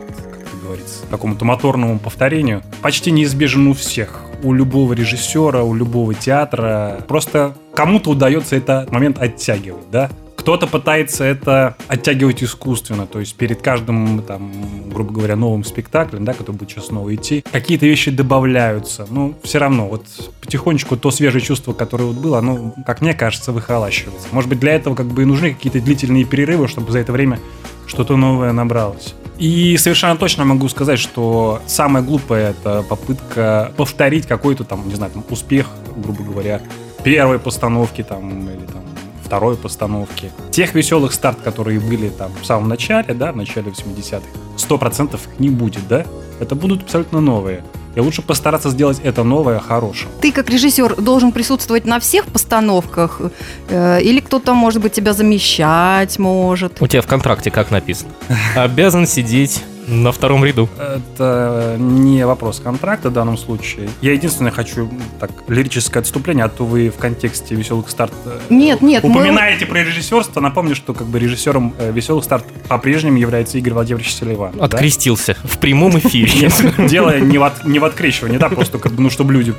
говорится, 0.64 1.06
какому-то 1.10 1.44
моторному 1.44 1.98
повторению, 1.98 2.62
почти 2.82 3.10
неизбежен 3.10 3.68
у 3.68 3.74
всех. 3.74 4.22
У 4.42 4.52
любого 4.52 4.92
режиссера, 4.92 5.62
у 5.62 5.74
любого 5.74 6.14
театра. 6.14 6.98
Просто 7.06 7.54
кому-то 7.74 8.10
удается 8.10 8.56
этот 8.56 8.90
момент 8.90 9.18
оттягивать, 9.20 9.90
да? 9.90 10.10
Кто-то 10.44 10.66
пытается 10.66 11.24
это 11.24 11.74
оттягивать 11.88 12.44
искусственно, 12.44 13.06
то 13.06 13.18
есть 13.18 13.34
перед 13.34 13.62
каждым, 13.62 14.22
там, 14.22 14.52
грубо 14.90 15.10
говоря, 15.10 15.36
новым 15.36 15.64
спектаклем, 15.64 16.26
да, 16.26 16.34
который 16.34 16.56
будет 16.56 16.68
сейчас 16.68 16.88
снова 16.88 17.14
идти, 17.14 17.42
какие-то 17.50 17.86
вещи 17.86 18.10
добавляются. 18.10 19.06
Ну, 19.08 19.34
все 19.42 19.56
равно, 19.56 19.88
вот 19.88 20.04
потихонечку 20.42 20.98
то 20.98 21.10
свежее 21.10 21.40
чувство, 21.40 21.72
которое 21.72 22.04
вот 22.04 22.16
было, 22.16 22.40
оно, 22.40 22.74
как 22.84 23.00
мне 23.00 23.14
кажется, 23.14 23.52
выхолащивается. 23.52 24.28
Может 24.32 24.50
быть, 24.50 24.60
для 24.60 24.74
этого 24.74 24.94
как 24.94 25.06
бы 25.06 25.22
и 25.22 25.24
нужны 25.24 25.54
какие-то 25.54 25.80
длительные 25.80 26.26
перерывы, 26.26 26.68
чтобы 26.68 26.92
за 26.92 26.98
это 26.98 27.10
время 27.12 27.40
что-то 27.86 28.18
новое 28.18 28.52
набралось. 28.52 29.14
И 29.38 29.78
совершенно 29.78 30.18
точно 30.18 30.44
могу 30.44 30.68
сказать, 30.68 30.98
что 30.98 31.62
самое 31.66 32.04
глупое 32.04 32.50
это 32.50 32.82
попытка 32.86 33.72
повторить 33.78 34.26
какой-то 34.26 34.64
там, 34.64 34.88
не 34.88 34.94
знаю, 34.94 35.10
там, 35.10 35.24
успех, 35.30 35.68
грубо 35.96 36.22
говоря, 36.22 36.60
первой 37.02 37.38
постановки 37.38 38.02
там 38.02 38.46
или 38.50 38.66
там 38.66 38.84
второй 39.24 39.56
постановки. 39.56 40.30
Тех 40.50 40.74
веселых 40.74 41.12
старт, 41.12 41.38
которые 41.42 41.80
были 41.80 42.08
там 42.08 42.32
в 42.40 42.46
самом 42.46 42.68
начале, 42.68 43.14
да, 43.14 43.32
в 43.32 43.36
начале 43.36 43.70
80-х, 43.70 44.22
100% 44.56 45.14
их 45.14 45.40
не 45.40 45.50
будет, 45.50 45.86
да? 45.88 46.04
Это 46.40 46.54
будут 46.54 46.82
абсолютно 46.82 47.20
новые. 47.20 47.64
И 47.94 48.00
лучше 48.00 48.22
постараться 48.22 48.70
сделать 48.70 49.00
это 49.04 49.22
новое 49.22 49.60
хорошим. 49.60 50.08
Ты 50.20 50.32
как 50.32 50.50
режиссер 50.50 50.96
должен 50.96 51.30
присутствовать 51.30 51.84
на 51.84 52.00
всех 52.00 52.26
постановках? 52.26 53.20
Э, 53.68 54.00
или 54.02 54.20
кто-то, 54.20 54.52
может 54.54 54.82
быть, 54.82 54.92
тебя 54.92 55.12
замещать 55.12 56.18
может? 56.18 56.82
У 56.82 56.86
тебя 56.88 57.02
в 57.02 57.06
контракте 57.06 57.50
как 57.52 57.70
написано? 57.70 58.10
Обязан 58.56 59.06
сидеть 59.06 59.62
на 59.86 60.12
втором 60.12 60.44
ряду. 60.44 60.68
Это 60.78 61.76
не 61.78 62.24
вопрос 62.26 62.60
контракта 62.60 63.10
в 63.10 63.12
данном 63.12 63.36
случае. 63.36 63.88
Я 64.00 64.12
единственное 64.12 64.52
хочу 64.52 64.90
так 65.20 65.30
лирическое 65.48 66.00
отступление, 66.00 66.44
а 66.44 66.48
то 66.48 66.64
вы 66.64 66.90
в 66.90 66.96
контексте 66.96 67.54
веселых 67.54 67.88
старт 67.90 68.12
э, 68.26 68.38
нет, 68.50 68.82
нет, 68.82 69.04
упоминаете 69.04 69.66
мы... 69.66 69.72
про 69.72 69.84
режиссерство. 69.84 70.40
Напомню, 70.40 70.74
что 70.74 70.94
как 70.94 71.06
бы 71.06 71.18
режиссером 71.18 71.74
э, 71.78 71.92
веселых 71.92 72.24
старт 72.24 72.44
по-прежнему 72.68 73.18
является 73.18 73.58
Игорь 73.58 73.74
Владимирович 73.74 74.12
Селиван. 74.12 74.54
Открестился 74.60 75.36
да? 75.42 75.48
в 75.48 75.58
прямом 75.58 75.98
эфире. 75.98 76.50
Дело 76.88 77.18
не 77.18 77.38
в, 77.38 77.52
не 77.64 77.78
в 77.78 77.84
открещивании, 77.84 78.38
да, 78.38 78.48
просто 78.48 78.78
как 78.78 78.92
бы, 78.92 79.02
ну, 79.02 79.10
чтобы 79.10 79.32
люди 79.32 79.54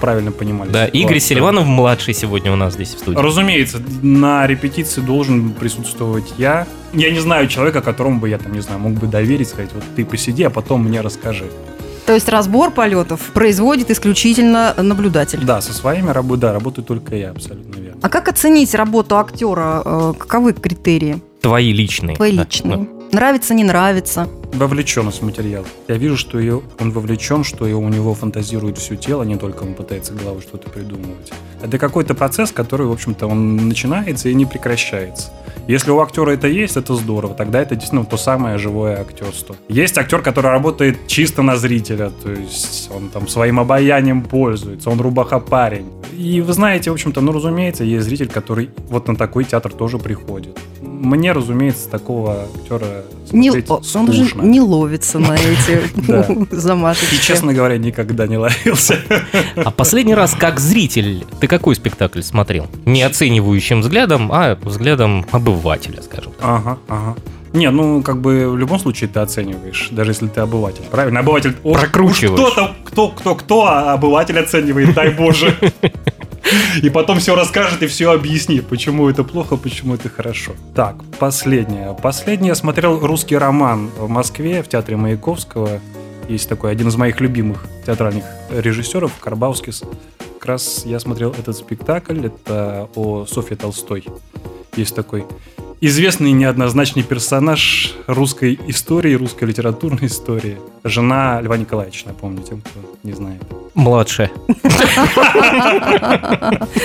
правильно 0.00 0.32
понимали. 0.32 0.70
Да, 0.70 0.86
Игорь 0.86 1.18
Селиванов 1.18 1.66
младший 1.66 2.14
сегодня 2.14 2.52
у 2.52 2.56
нас 2.56 2.74
здесь 2.74 2.94
в 2.94 2.98
студии. 2.98 3.18
Разумеется, 3.18 3.82
на 4.02 4.46
репетиции 4.46 5.00
должен 5.00 5.50
присутствовать 5.52 6.34
я. 6.38 6.66
Я 6.92 7.10
не 7.10 7.18
знаю 7.18 7.48
человека, 7.48 7.80
которому 7.80 8.20
бы 8.20 8.28
я 8.28 8.38
там, 8.38 8.52
не 8.52 8.60
знаю, 8.60 8.78
мог 8.78 8.92
бы 8.92 9.06
доверить, 9.06 9.48
сказать, 9.48 9.63
вот 9.72 9.84
ты 9.96 10.04
посиди, 10.04 10.42
а 10.42 10.50
потом 10.50 10.84
мне 10.84 11.00
расскажи. 11.00 11.44
То 12.06 12.12
есть 12.12 12.28
разбор 12.28 12.70
полетов 12.70 13.20
производит 13.32 13.90
исключительно 13.90 14.74
наблюдатель. 14.76 15.40
Да, 15.42 15.62
со 15.62 15.72
своими 15.72 16.10
работами, 16.10 16.40
да, 16.40 16.52
работаю 16.52 16.84
только 16.84 17.16
я, 17.16 17.30
абсолютно 17.30 17.80
верно. 17.80 17.98
А 18.02 18.08
как 18.10 18.28
оценить 18.28 18.74
работу 18.74 19.16
актера? 19.18 19.80
Э, 19.84 20.12
Каковы 20.18 20.52
критерии 20.52 21.22
Твои 21.40 21.72
личные. 21.72 22.16
твои 22.16 22.36
Да, 22.36 22.42
личные? 22.42 22.88
Нравится, 23.14 23.54
не 23.54 23.62
нравится? 23.62 24.28
Вовлеченность 24.54 25.22
в 25.22 25.24
материал. 25.24 25.64
Я 25.86 25.98
вижу, 25.98 26.16
что 26.16 26.40
ее, 26.40 26.62
он 26.80 26.90
вовлечен, 26.90 27.44
что 27.44 27.64
и 27.64 27.72
у 27.72 27.88
него 27.88 28.12
фантазирует 28.12 28.76
все 28.76 28.96
тело, 28.96 29.22
не 29.22 29.36
только 29.36 29.62
он 29.62 29.74
пытается 29.74 30.14
головой 30.14 30.42
что-то 30.42 30.68
придумывать. 30.68 31.32
Это 31.62 31.78
какой-то 31.78 32.14
процесс, 32.14 32.50
который, 32.50 32.88
в 32.88 32.90
общем-то, 32.90 33.28
он 33.28 33.68
начинается 33.68 34.28
и 34.30 34.34
не 34.34 34.46
прекращается. 34.46 35.30
Если 35.68 35.92
у 35.92 36.00
актера 36.00 36.32
это 36.32 36.48
есть, 36.48 36.76
это 36.76 36.96
здорово. 36.96 37.34
Тогда 37.34 37.62
это 37.62 37.76
действительно 37.76 38.04
то 38.04 38.16
самое 38.16 38.58
живое 38.58 39.00
актерство. 39.00 39.54
Есть 39.68 39.96
актер, 39.96 40.20
который 40.20 40.50
работает 40.50 41.06
чисто 41.06 41.42
на 41.42 41.56
зрителя, 41.56 42.10
то 42.10 42.32
есть 42.32 42.90
он 42.92 43.10
там 43.10 43.28
своим 43.28 43.60
обаянием 43.60 44.22
пользуется, 44.22 44.90
он 44.90 45.00
рубаха 45.00 45.38
парень. 45.38 45.86
И 46.16 46.40
вы 46.40 46.52
знаете, 46.52 46.90
в 46.90 46.94
общем-то, 46.94 47.20
ну, 47.20 47.32
разумеется, 47.32 47.84
есть 47.84 48.06
зритель, 48.06 48.28
который 48.28 48.70
вот 48.88 49.08
на 49.08 49.16
такой 49.16 49.44
театр 49.44 49.72
тоже 49.72 49.98
приходит. 49.98 50.58
Мне, 50.80 51.32
разумеется, 51.32 51.88
такого 51.88 52.44
актера 52.54 53.04
Не, 53.32 53.50
смотреть 53.50 53.70
он 53.70 53.82
скучно. 53.84 54.42
не 54.42 54.60
ловится 54.60 55.18
на 55.18 55.34
эти 55.34 55.80
замашечки. 56.54 57.14
И, 57.14 57.20
честно 57.20 57.52
говоря, 57.52 57.78
никогда 57.78 58.26
не 58.26 58.36
ловился. 58.38 58.98
А 59.56 59.70
последний 59.70 60.14
раз, 60.14 60.34
как 60.38 60.60
зритель, 60.60 61.24
ты 61.40 61.46
какой 61.46 61.74
спектакль 61.74 62.22
смотрел? 62.22 62.68
Не 62.86 63.02
оценивающим 63.02 63.80
взглядом, 63.80 64.30
а 64.32 64.56
взглядом 64.62 65.26
обывателя, 65.32 66.00
скажем 66.02 66.32
так. 66.32 66.42
Ага, 66.42 66.78
ага. 66.88 67.16
Не, 67.54 67.70
ну, 67.70 68.02
как 68.02 68.20
бы 68.20 68.50
в 68.50 68.58
любом 68.58 68.78
случае 68.80 69.08
ты 69.08 69.20
оцениваешь, 69.20 69.88
даже 69.92 70.10
если 70.10 70.26
ты 70.26 70.40
обыватель. 70.40 70.82
Правильно? 70.90 71.20
Обыватель... 71.20 71.56
уж- 71.62 71.80
Прокручиваешь. 71.80 72.38
Кто-то, 72.38 72.74
кто, 72.84 73.08
кто, 73.10 73.34
кто, 73.36 73.66
а 73.66 73.92
обыватель 73.94 74.38
оценивает, 74.38 74.92
дай 74.92 75.10
боже. 75.10 75.56
И 76.82 76.90
потом 76.90 77.20
все 77.20 77.34
расскажет 77.34 77.82
и 77.82 77.86
все 77.86 78.12
объяснит, 78.12 78.66
почему 78.66 79.08
это 79.08 79.22
плохо, 79.24 79.56
почему 79.56 79.94
это 79.94 80.08
хорошо. 80.08 80.52
Так, 80.74 80.96
последнее. 81.18 81.96
Последнее 82.02 82.48
я 82.48 82.54
смотрел 82.54 82.98
русский 82.98 83.36
роман 83.38 83.88
в 83.96 84.08
Москве, 84.08 84.62
в 84.62 84.68
театре 84.68 84.96
Маяковского. 84.96 85.80
Есть 86.28 86.48
такой 86.48 86.72
один 86.72 86.88
из 86.88 86.96
моих 86.96 87.20
любимых 87.20 87.64
театральных 87.86 88.24
режиссеров, 88.50 89.12
Карбаускис. 89.20 89.82
Как 90.38 90.46
раз 90.46 90.82
я 90.84 90.98
смотрел 91.00 91.30
этот 91.38 91.56
спектакль. 91.56 92.26
Это 92.26 92.88
о 92.94 93.26
Софье 93.26 93.56
Толстой. 93.56 94.04
Есть 94.76 94.94
такой 94.94 95.24
известный 95.86 96.32
неоднозначный 96.32 97.02
персонаж 97.02 97.94
русской 98.06 98.58
истории, 98.68 99.14
русской 99.14 99.44
литературной 99.44 100.06
истории. 100.06 100.58
Жена 100.82 101.40
Льва 101.42 101.58
Николаевича, 101.58 102.08
напомню 102.08 102.42
тем, 102.42 102.62
кто 102.62 102.80
не 103.02 103.12
знает. 103.12 103.42
Младшая. 103.74 104.30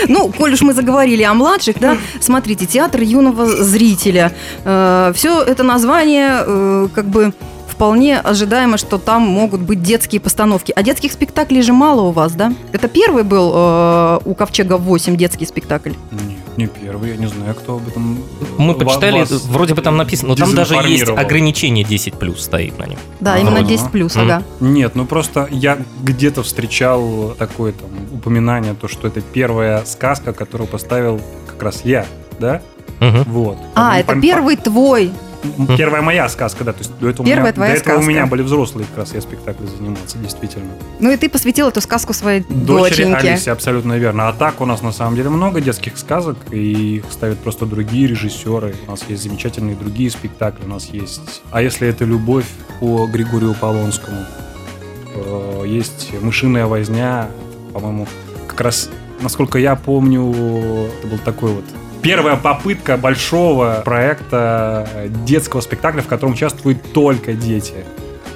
Ну, 0.08 0.32
коль 0.32 0.54
уж 0.54 0.62
мы 0.62 0.74
заговорили 0.74 1.24
о 1.24 1.34
младших, 1.34 1.80
да, 1.80 1.98
смотрите, 2.20 2.66
театр 2.66 3.02
юного 3.02 3.46
зрителя. 3.64 4.34
Все 4.62 5.44
это 5.44 5.64
название 5.64 6.44
э, 6.46 6.88
как 6.94 7.06
бы 7.06 7.34
вполне 7.68 8.20
ожидаемо, 8.20 8.78
что 8.78 8.98
там 8.98 9.22
могут 9.22 9.62
быть 9.62 9.82
детские 9.82 10.20
постановки. 10.20 10.74
А 10.76 10.84
детских 10.84 11.14
спектаклей 11.14 11.62
же 11.62 11.74
мало 11.74 12.02
у 12.02 12.12
вас, 12.12 12.34
да? 12.34 12.54
Это 12.72 12.88
первый 12.88 13.24
был 13.24 13.52
э, 13.54 14.20
у 14.26 14.34
Ковчега 14.34 14.78
8 14.78 15.16
детский 15.16 15.46
спектакль. 15.46 15.94
Нет, 16.12 16.39
не 16.60 16.68
первый, 16.68 17.10
я 17.12 17.16
не 17.18 17.28
знаю, 17.28 17.56
кто 17.56 17.78
об 17.78 17.88
этом... 17.88 18.20
э, 18.42 18.46
Мы 18.58 18.74
почитали, 18.76 19.20
вас 19.20 19.32
вроде 19.46 19.74
бы 19.74 19.82
там 19.82 19.98
написано, 19.98 20.30
но 20.30 20.36
там 20.36 20.54
даже 20.54 20.76
есть 20.76 21.10
ограничение 21.10 21.84
10 21.84 22.14
плюс 22.16 22.42
стоит 22.44 22.78
на 22.78 22.84
нем. 22.86 23.00
Да, 23.20 23.34
Ага. 23.34 23.42
именно 23.42 23.64
10 23.64 23.90
плюс, 23.92 24.16
ага. 24.16 24.44
Нет, 24.60 24.96
ну 24.96 25.06
просто 25.06 25.48
я 25.52 25.78
где-то 26.04 26.44
встречал 26.44 27.36
такое 27.40 27.72
там 27.72 27.90
упоминание, 28.14 28.74
то, 28.74 28.88
что 28.88 29.08
это 29.08 29.22
первая 29.22 29.84
сказка, 29.86 30.34
которую 30.34 30.68
поставил 30.68 31.20
как 31.48 31.64
раз 31.64 31.82
я, 31.86 32.06
да? 32.40 32.62
Мгм. 33.00 33.24
Вот. 33.28 33.58
А, 33.76 33.96
Пом- 33.96 34.00
это 34.02 34.14
пом- 34.14 34.22
первый 34.22 34.56
твой. 34.58 35.12
Первая 35.78 36.02
моя 36.02 36.28
сказка, 36.30 36.64
да. 36.64 36.74
То 36.74 36.80
есть 36.80 36.92
до 37.00 37.10
этого, 37.10 37.26
Первая 37.26 37.44
у 37.44 37.46
меня, 37.46 37.54
твоя 37.54 37.74
до 37.74 37.80
этого 37.80 37.94
у 37.94 37.98
сказка. 37.98 38.12
меня 38.12 38.26
были 38.26 38.42
взрослые 38.42 38.88
как 38.88 39.00
раз 39.00 39.14
я 39.14 39.22
спектакли 39.22 39.66
занимался, 39.66 40.18
действительно. 40.18 40.72
Ну 41.00 41.12
и 41.12 41.18
ты 41.18 41.30
посвятил 41.30 41.70
эту 41.70 41.82
сказку 41.82 42.14
своей 42.14 42.42
Дочери 42.42 43.06
доченьке. 43.06 43.32
Алисе, 43.32 43.52
абсолютно 43.52 43.98
верно. 43.98 44.28
А 44.28 44.34
так 44.34 44.62
у 44.62 44.66
нас 44.66 44.82
на 44.82 44.92
самом 44.92 45.16
деле 45.16 45.30
много 45.30 45.62
детских 45.62 45.98
сказок, 45.98 46.38
и 46.52 46.98
их 46.98 47.06
ставят 47.12 47.40
просто 47.40 47.66
другие 47.66 48.08
режиссеры. 48.08 48.76
У 48.88 48.92
нас 48.92 49.04
есть 49.08 49.24
замечательные 49.24 49.76
другие 49.76 50.10
спектакли, 50.12 50.66
у 50.66 50.70
нас 50.70 50.86
есть... 50.88 51.42
А 51.52 51.62
если 51.62 51.88
это 51.88 52.06
«Любовь» 52.06 52.46
по 52.80 53.08
Григорию 53.08 53.56
Полонскому, 53.60 54.26
э, 55.16 55.64
есть 55.68 56.10
«Мышиная 56.22 56.66
возня», 56.66 57.30
по-моему, 57.74 58.08
как 58.48 58.62
раз, 58.62 58.90
насколько 59.22 59.58
я 59.60 59.76
помню, 59.76 60.22
это 61.00 61.08
был 61.08 61.18
такой 61.20 61.54
вот 61.54 61.66
Первая 62.02 62.38
попытка 62.38 62.96
большого 62.98 63.82
проекта 63.84 64.88
детского 65.26 65.62
спектакля, 65.62 66.02
в 66.02 66.08
котором 66.08 66.34
участвуют 66.34 66.94
только 66.94 67.34
дети. 67.34 67.74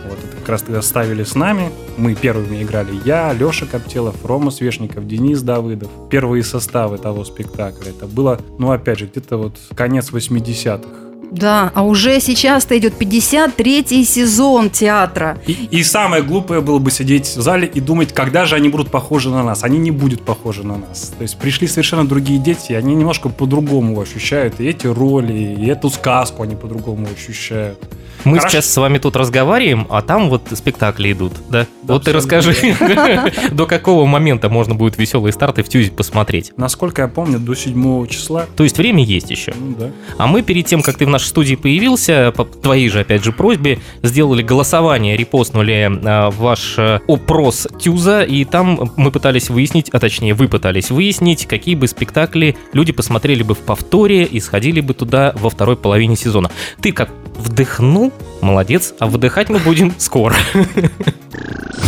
Вот 0.08 0.18
это 0.22 0.38
как 0.38 0.50
раз 0.50 0.64
тогда 0.64 0.82
ставили 0.82 1.24
с 1.24 1.34
нами. 1.34 1.72
Мы 1.98 2.14
первыми 2.14 2.62
играли 2.62 3.00
я, 3.06 3.32
Леша 3.32 3.66
Коптелов, 3.66 4.16
Рома 4.26 4.52
Свешников, 4.52 5.08
Денис 5.08 5.42
Давыдов. 5.42 5.90
Первые 6.10 6.44
составы 6.44 6.98
того 6.98 7.24
спектакля. 7.24 7.92
Это 7.92 8.06
было, 8.06 8.40
ну 8.60 8.72
опять 8.72 9.00
же, 9.00 9.06
где-то 9.06 9.38
вот 9.38 9.58
конец 9.76 10.12
80-х. 10.12 11.03
Да, 11.34 11.72
а 11.74 11.84
уже 11.84 12.20
сейчас-то 12.20 12.78
идет 12.78 12.94
53-й 13.02 14.06
сезон 14.06 14.70
театра. 14.70 15.40
И, 15.48 15.54
и 15.72 15.84
самое 15.84 16.22
глупое 16.22 16.62
было 16.62 16.78
бы 16.78 16.92
сидеть 16.92 17.26
в 17.26 17.42
зале 17.42 17.68
и 17.68 17.80
думать, 17.80 18.14
когда 18.14 18.46
же 18.46 18.56
они 18.56 18.70
будут 18.70 18.92
похожи 18.92 19.32
на 19.32 19.44
нас. 19.44 19.64
Они 19.64 19.80
не 19.80 19.90
будут 19.90 20.22
похожи 20.22 20.64
на 20.64 20.78
нас. 20.78 21.12
То 21.18 21.24
есть 21.24 21.38
пришли 21.38 21.68
совершенно 21.68 22.08
другие 22.08 22.38
дети, 22.40 22.74
и 22.74 22.76
они 22.76 22.94
немножко 22.94 23.30
по-другому 23.30 24.00
ощущают 24.00 24.60
и 24.60 24.68
эти 24.68 24.86
роли, 24.86 25.34
и 25.34 25.66
эту 25.66 25.90
сказку 25.90 26.44
они 26.44 26.56
по-другому 26.56 27.08
ощущают. 27.12 27.80
Мы 28.26 28.38
Хорошо. 28.38 28.50
сейчас 28.50 28.72
с 28.72 28.78
вами 28.78 28.98
тут 29.00 29.16
разговариваем, 29.16 29.88
а 29.90 30.02
там 30.02 30.30
вот 30.30 30.44
спектакли 30.54 31.12
идут, 31.12 31.34
да? 31.50 31.68
Да, 31.84 31.94
вот 31.94 32.06
ты 32.06 32.14
расскажи, 32.14 32.56
до 33.52 33.66
какого 33.66 34.06
момента 34.06 34.48
можно 34.50 34.76
будет 34.76 34.98
веселые 34.98 35.34
старты 35.34 35.64
в 35.64 35.70
Тюзе 35.70 35.92
посмотреть? 35.92 36.54
Насколько 36.56 37.02
я 37.02 37.08
помню, 37.10 37.40
до 37.40 37.54
7 37.54 38.08
числа. 38.08 38.46
То 38.56 38.64
есть 38.64 38.78
время 38.78 39.04
есть 39.04 39.30
еще. 39.30 39.54
Ну 39.60 39.76
да. 39.78 39.92
А 40.18 40.28
мы 40.28 40.42
перед 40.42 40.66
тем, 40.66 40.82
как 40.82 40.98
ты 40.98 41.06
в 41.06 41.10
нашей 41.10 41.26
студии 41.26 41.56
появился, 41.56 42.32
по 42.36 42.46
твоей 42.46 42.88
же, 42.90 43.02
опять 43.02 43.24
же, 43.24 43.34
просьбе, 43.34 43.80
сделали 44.02 44.42
голосование, 44.42 45.18
репостнули 45.18 45.92
а, 46.06 46.32
ваш 46.32 46.76
а, 46.78 47.02
опрос 47.08 47.68
Тюза, 47.80 48.24
и 48.24 48.46
там 48.46 48.92
мы 48.96 49.12
пытались 49.12 49.50
выяснить, 49.50 49.90
а 49.90 50.00
точнее 50.00 50.34
вы 50.34 50.48
пытались 50.48 50.92
выяснить, 50.92 51.46
какие 51.46 51.76
бы 51.76 51.88
спектакли 51.88 52.56
люди 52.72 52.94
посмотрели 52.94 53.44
бы 53.44 53.56
в 53.56 53.60
повторе 53.60 54.24
и 54.24 54.40
сходили 54.40 54.80
бы 54.80 54.94
туда 54.94 55.34
во 55.36 55.50
второй 55.50 55.76
половине 55.76 56.16
сезона. 56.16 56.50
Ты 56.82 56.94
как 56.94 57.10
вдохнул, 57.36 58.13
молодец, 58.42 58.94
а 59.00 59.08
выдыхать 59.08 59.50
мы 59.50 59.60
будем 59.60 59.94
скоро. 59.98 60.36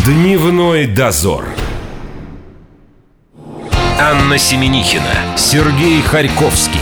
Дневной 0.06 0.88
дозор. 0.88 1.46
Анна 4.00 4.38
Семенихина, 4.38 5.38
Сергей 5.38 6.02
Харьковский. 6.02 6.82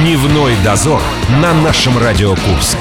Дневной 0.00 0.54
дозор 0.64 1.00
на 1.42 1.52
нашем 1.54 1.98
Радио 1.98 2.30
Курск. 2.30 2.78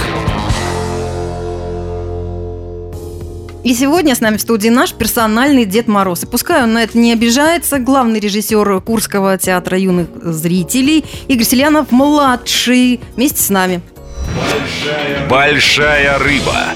И 3.63 3.75
сегодня 3.75 4.15
с 4.15 4.21
нами 4.21 4.37
в 4.37 4.41
студии 4.41 4.69
наш 4.69 4.91
персональный 4.93 5.65
Дед 5.65 5.87
Мороз. 5.87 6.23
И 6.23 6.25
пускай 6.25 6.63
он 6.63 6.73
на 6.73 6.83
это 6.83 6.97
не 6.97 7.13
обижается, 7.13 7.77
главный 7.77 8.19
режиссер 8.19 8.81
Курского 8.81 9.37
театра 9.37 9.77
юных 9.77 10.07
зрителей 10.23 11.05
Игорь 11.27 11.45
Селянов-младший 11.45 13.01
вместе 13.15 13.43
с 13.43 13.49
нами. 13.49 13.81
Большая 15.29 16.17
рыба. 16.19 16.75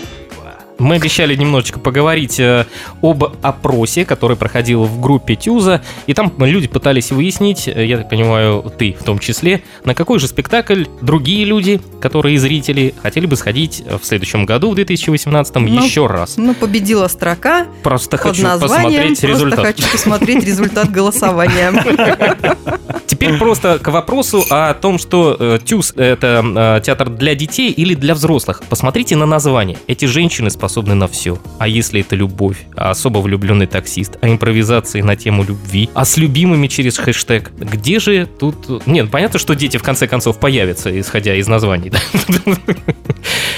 Мы 0.77 0.95
обещали 0.95 1.35
немножечко 1.35 1.79
поговорить 1.79 2.39
э, 2.39 2.65
об 3.01 3.23
опросе, 3.41 4.03
который 4.03 4.35
проходил 4.35 4.83
в 4.83 4.99
группе 4.99 5.35
Тюза, 5.35 5.81
и 6.05 6.13
там 6.13 6.33
люди 6.39 6.67
пытались 6.67 7.11
выяснить, 7.11 7.67
э, 7.67 7.85
я 7.85 7.97
так 7.97 8.09
понимаю, 8.09 8.73
ты 8.77 8.95
в 8.99 9.03
том 9.03 9.19
числе, 9.19 9.63
на 9.85 9.95
какой 9.95 10.19
же 10.19 10.27
спектакль 10.27 10.83
другие 11.01 11.45
люди, 11.45 11.79
которые 12.01 12.37
зрители, 12.39 12.93
хотели 13.01 13.25
бы 13.25 13.37
сходить 13.37 13.83
в 14.01 14.05
следующем 14.05 14.45
году, 14.45 14.71
в 14.71 14.75
2018, 14.75 15.55
Ну, 15.55 15.83
еще 15.83 16.07
раз. 16.07 16.35
Ну, 16.35 16.53
победила 16.53 17.07
строка 17.07 17.67
Просто 17.81 18.17
под 18.17 18.21
хочу 18.21 18.43
названием 18.43 19.15
посмотреть 19.15 19.21
«Просто 19.21 19.27
результат. 19.27 19.65
хочу 19.65 19.91
посмотреть 19.91 20.45
результат 20.45 20.91
голосования». 20.91 21.73
Теперь 23.07 23.37
просто 23.37 23.79
к 23.79 23.87
вопросу 23.89 24.43
о 24.49 24.73
том, 24.73 24.97
что 24.97 25.37
э, 25.39 25.59
ТЮЗ— 25.63 25.93
это 25.95 26.81
театр 26.83 27.09
для 27.09 27.35
детей 27.35 27.71
или 27.71 27.93
для 27.93 28.13
взрослых. 28.13 28.61
Посмотрите 28.67 29.15
на 29.15 29.25
название. 29.25 29.77
Эти 29.87 30.05
женщины 30.05 30.49
способны 30.49 30.64
способны 30.67 30.95
на 30.95 31.07
все. 31.07 31.37
А 31.59 31.67
если 31.67 32.01
это 32.01 32.15
любовь, 32.15 32.65
а 32.75 32.89
особо 32.89 33.19
влюбленный 33.19 33.67
таксист, 33.67 34.17
а 34.21 34.27
импровизации 34.29 35.01
на 35.01 35.15
тему 35.15 35.43
любви, 35.43 35.89
а 35.93 36.05
с 36.05 36.17
любимыми 36.17 36.65
через 36.67 36.97
хэштег, 36.97 37.51
где 37.59 37.99
же 37.99 38.25
тут... 38.25 38.87
Нет, 38.87 39.11
понятно, 39.11 39.37
что 39.37 39.53
дети 39.53 39.77
в 39.77 39.83
конце 39.83 40.07
концов 40.07 40.39
появятся, 40.39 40.89
исходя 40.99 41.35
из 41.35 41.47
названий, 41.47 41.91
да? 41.91 41.99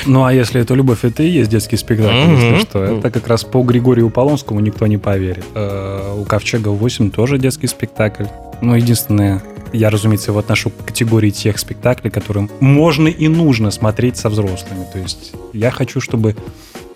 Ну, 0.06 0.24
а 0.26 0.34
если 0.34 0.62
это 0.62 0.74
любовь, 0.74 1.00
это 1.04 1.24
и 1.24 1.30
есть 1.30 1.50
детский 1.50 1.78
спектакль, 1.78 2.14
Мгм. 2.16 2.36
если 2.36 2.60
что. 2.66 2.84
Это 2.84 3.10
как 3.12 3.28
раз 3.28 3.44
по 3.44 3.62
Григорию 3.64 4.10
Полонскому 4.10 4.60
никто 4.60 4.86
не 4.88 4.98
поверит. 4.98 5.46
Э, 5.56 6.14
У 6.18 6.24
Ковчега 6.26 6.70
8 6.70 7.10
тоже 7.12 7.38
детский 7.38 7.68
спектакль. 7.68 8.26
Но 8.62 8.76
единственное, 8.76 9.42
я, 9.74 9.90
разумеется, 9.90 10.32
его 10.32 10.40
отношу 10.40 10.70
к 10.70 10.86
категории 10.86 11.30
тех 11.30 11.60
спектаклей, 11.60 12.10
которым 12.10 12.50
можно 12.60 13.08
и 13.08 13.28
нужно 13.28 13.70
смотреть 13.72 14.18
со 14.18 14.30
взрослыми. 14.30 14.86
То 14.94 15.00
есть 15.00 15.34
я 15.54 15.72
хочу, 15.72 16.00
чтобы 16.02 16.36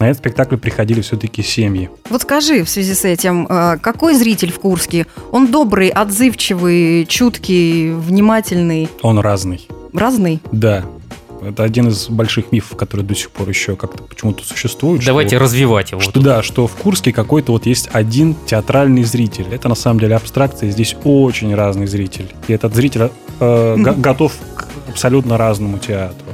на 0.01 0.05
этот 0.09 0.17
спектакль 0.17 0.57
приходили 0.57 1.01
все-таки 1.01 1.43
семьи. 1.43 1.89
Вот 2.09 2.23
скажи 2.23 2.63
в 2.63 2.69
связи 2.69 2.93
с 2.95 3.05
этим, 3.05 3.45
э, 3.47 3.77
какой 3.77 4.15
зритель 4.15 4.51
в 4.51 4.59
Курске? 4.59 5.05
Он 5.31 5.47
добрый, 5.51 5.89
отзывчивый, 5.89 7.05
чуткий, 7.05 7.91
внимательный, 7.93 8.89
Он 9.03 9.19
разный. 9.19 9.67
разный? 9.93 10.41
Да. 10.51 10.83
Это 11.43 11.63
один 11.63 11.87
из 11.87 12.07
больших 12.07 12.51
мифов, 12.51 12.77
который 12.77 13.03
до 13.03 13.15
сих 13.15 13.31
пор 13.31 13.49
еще 13.49 13.75
как-то 13.75 14.03
почему-то 14.03 14.43
существует. 14.45 15.01
что- 15.01 15.11
Давайте 15.11 15.37
развивать 15.39 15.91
его. 15.91 15.99
Что 16.01 16.19
да, 16.19 16.43
что 16.43 16.67
в 16.67 16.73
Курске 16.75 17.11
какой-то 17.11 17.51
вот 17.51 17.65
есть 17.65 17.89
один 17.91 18.35
театральный 18.45 19.03
зритель. 19.03 19.45
Это 19.51 19.67
на 19.69 19.73
самом 19.75 19.99
деле 19.99 20.15
абстракция, 20.15 20.69
здесь 20.69 20.95
очень 21.03 21.53
разный 21.55 21.87
зритель. 21.87 22.27
И 22.47 22.53
этот 22.53 22.75
зритель 22.75 23.09
э, 23.39 23.75
го- 23.77 23.93
готов 23.93 24.33
к 24.55 24.67
абсолютно 24.89 25.35
разному 25.37 25.79
театру. 25.79 26.27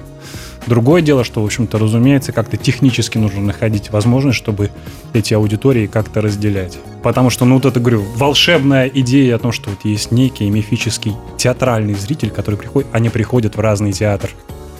Другое 0.68 1.02
дело, 1.02 1.24
что, 1.24 1.42
в 1.42 1.46
общем-то, 1.46 1.80
разумеется, 1.80 2.34
как-то 2.34 2.58
технически 2.58 3.18
нужно 3.18 3.42
находить 3.42 3.90
возможность, 3.90 4.38
чтобы 4.38 4.70
эти 5.14 5.34
аудитории 5.34 5.88
как-то 5.88 6.22
разделять. 6.22 6.78
Потому 7.04 7.30
что, 7.30 7.46
ну, 7.46 7.56
вот 7.56 7.66
это, 7.66 7.80
говорю, 7.80 8.04
волшебная 8.16 8.88
идея 8.88 9.38
о 9.38 9.40
том, 9.40 9.54
что 9.54 9.70
вот 9.70 9.80
есть 9.86 10.12
некий 10.12 10.50
мифический 10.50 11.16
театральный 11.38 11.94
зритель, 11.94 12.32
который 12.32 12.58
приходит, 12.58 12.90
они 12.92 13.10
приходят 13.10 13.56
в 13.56 13.60
разный 13.62 13.94
театр. 13.94 14.30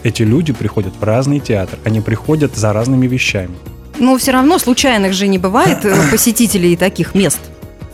Эти 0.02 0.22
люди 0.22 0.52
приходят 0.52 0.92
в 0.94 1.02
разный 1.02 1.40
театр, 1.40 1.78
они 1.84 2.02
приходят 2.02 2.54
за 2.54 2.74
разными 2.74 3.06
вещами. 3.06 3.56
Но 3.98 4.16
все 4.18 4.32
равно 4.32 4.58
случайных 4.58 5.14
же 5.14 5.26
не 5.26 5.38
бывает 5.38 5.84
э, 5.84 5.96
посетителей 6.10 6.76
таких 6.76 7.14
мест. 7.14 7.40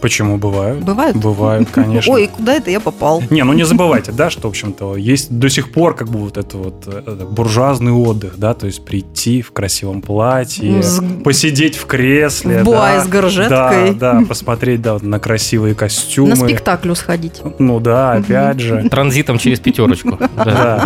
Почему 0.05 0.37
бывают? 0.37 0.85
Бывают? 0.85 1.17
Бывают, 1.17 1.71
конечно. 1.71 2.13
Ой, 2.13 2.27
куда 2.27 2.53
это 2.53 2.71
я 2.71 2.79
попал? 2.79 3.23
Не, 3.31 3.43
ну 3.43 3.55
не 3.55 3.65
забывайте, 3.65 4.13
да, 4.13 4.29
что, 4.29 4.49
в 4.49 4.51
общем-то, 4.51 4.99
есть 4.99 5.31
до 5.31 5.49
сих 5.49 5.73
пор 5.73 5.97
как 5.97 6.11
бы 6.11 6.19
вот 6.19 6.37
это 6.37 6.59
вот 6.59 6.85
э, 6.87 6.99
это 7.07 7.25
буржуазный 7.25 7.93
отдых, 7.93 8.35
да, 8.37 8.53
то 8.53 8.67
есть 8.67 8.85
прийти 8.85 9.41
в 9.41 9.53
красивом 9.53 10.03
платье, 10.03 10.83
С- 10.83 11.03
посидеть 11.25 11.77
в 11.77 11.87
кресле, 11.87 12.61
В 12.61 12.65
боа 12.65 12.97
да, 12.97 13.01
с 13.03 13.09
горжеткой. 13.09 13.95
Да, 13.95 14.13
да, 14.21 14.27
посмотреть, 14.29 14.83
да, 14.83 14.99
на 15.01 15.19
красивые 15.19 15.75
костюмы. 15.75 16.29
На 16.29 16.37
спектакль 16.37 16.93
сходить. 16.93 17.41
Ну 17.59 17.81
да, 17.81 18.13
опять 18.13 18.61
же. 18.61 18.87
Транзитом 18.91 19.39
через 19.39 19.59
пятерочку. 19.59 20.19
Да. 20.37 20.85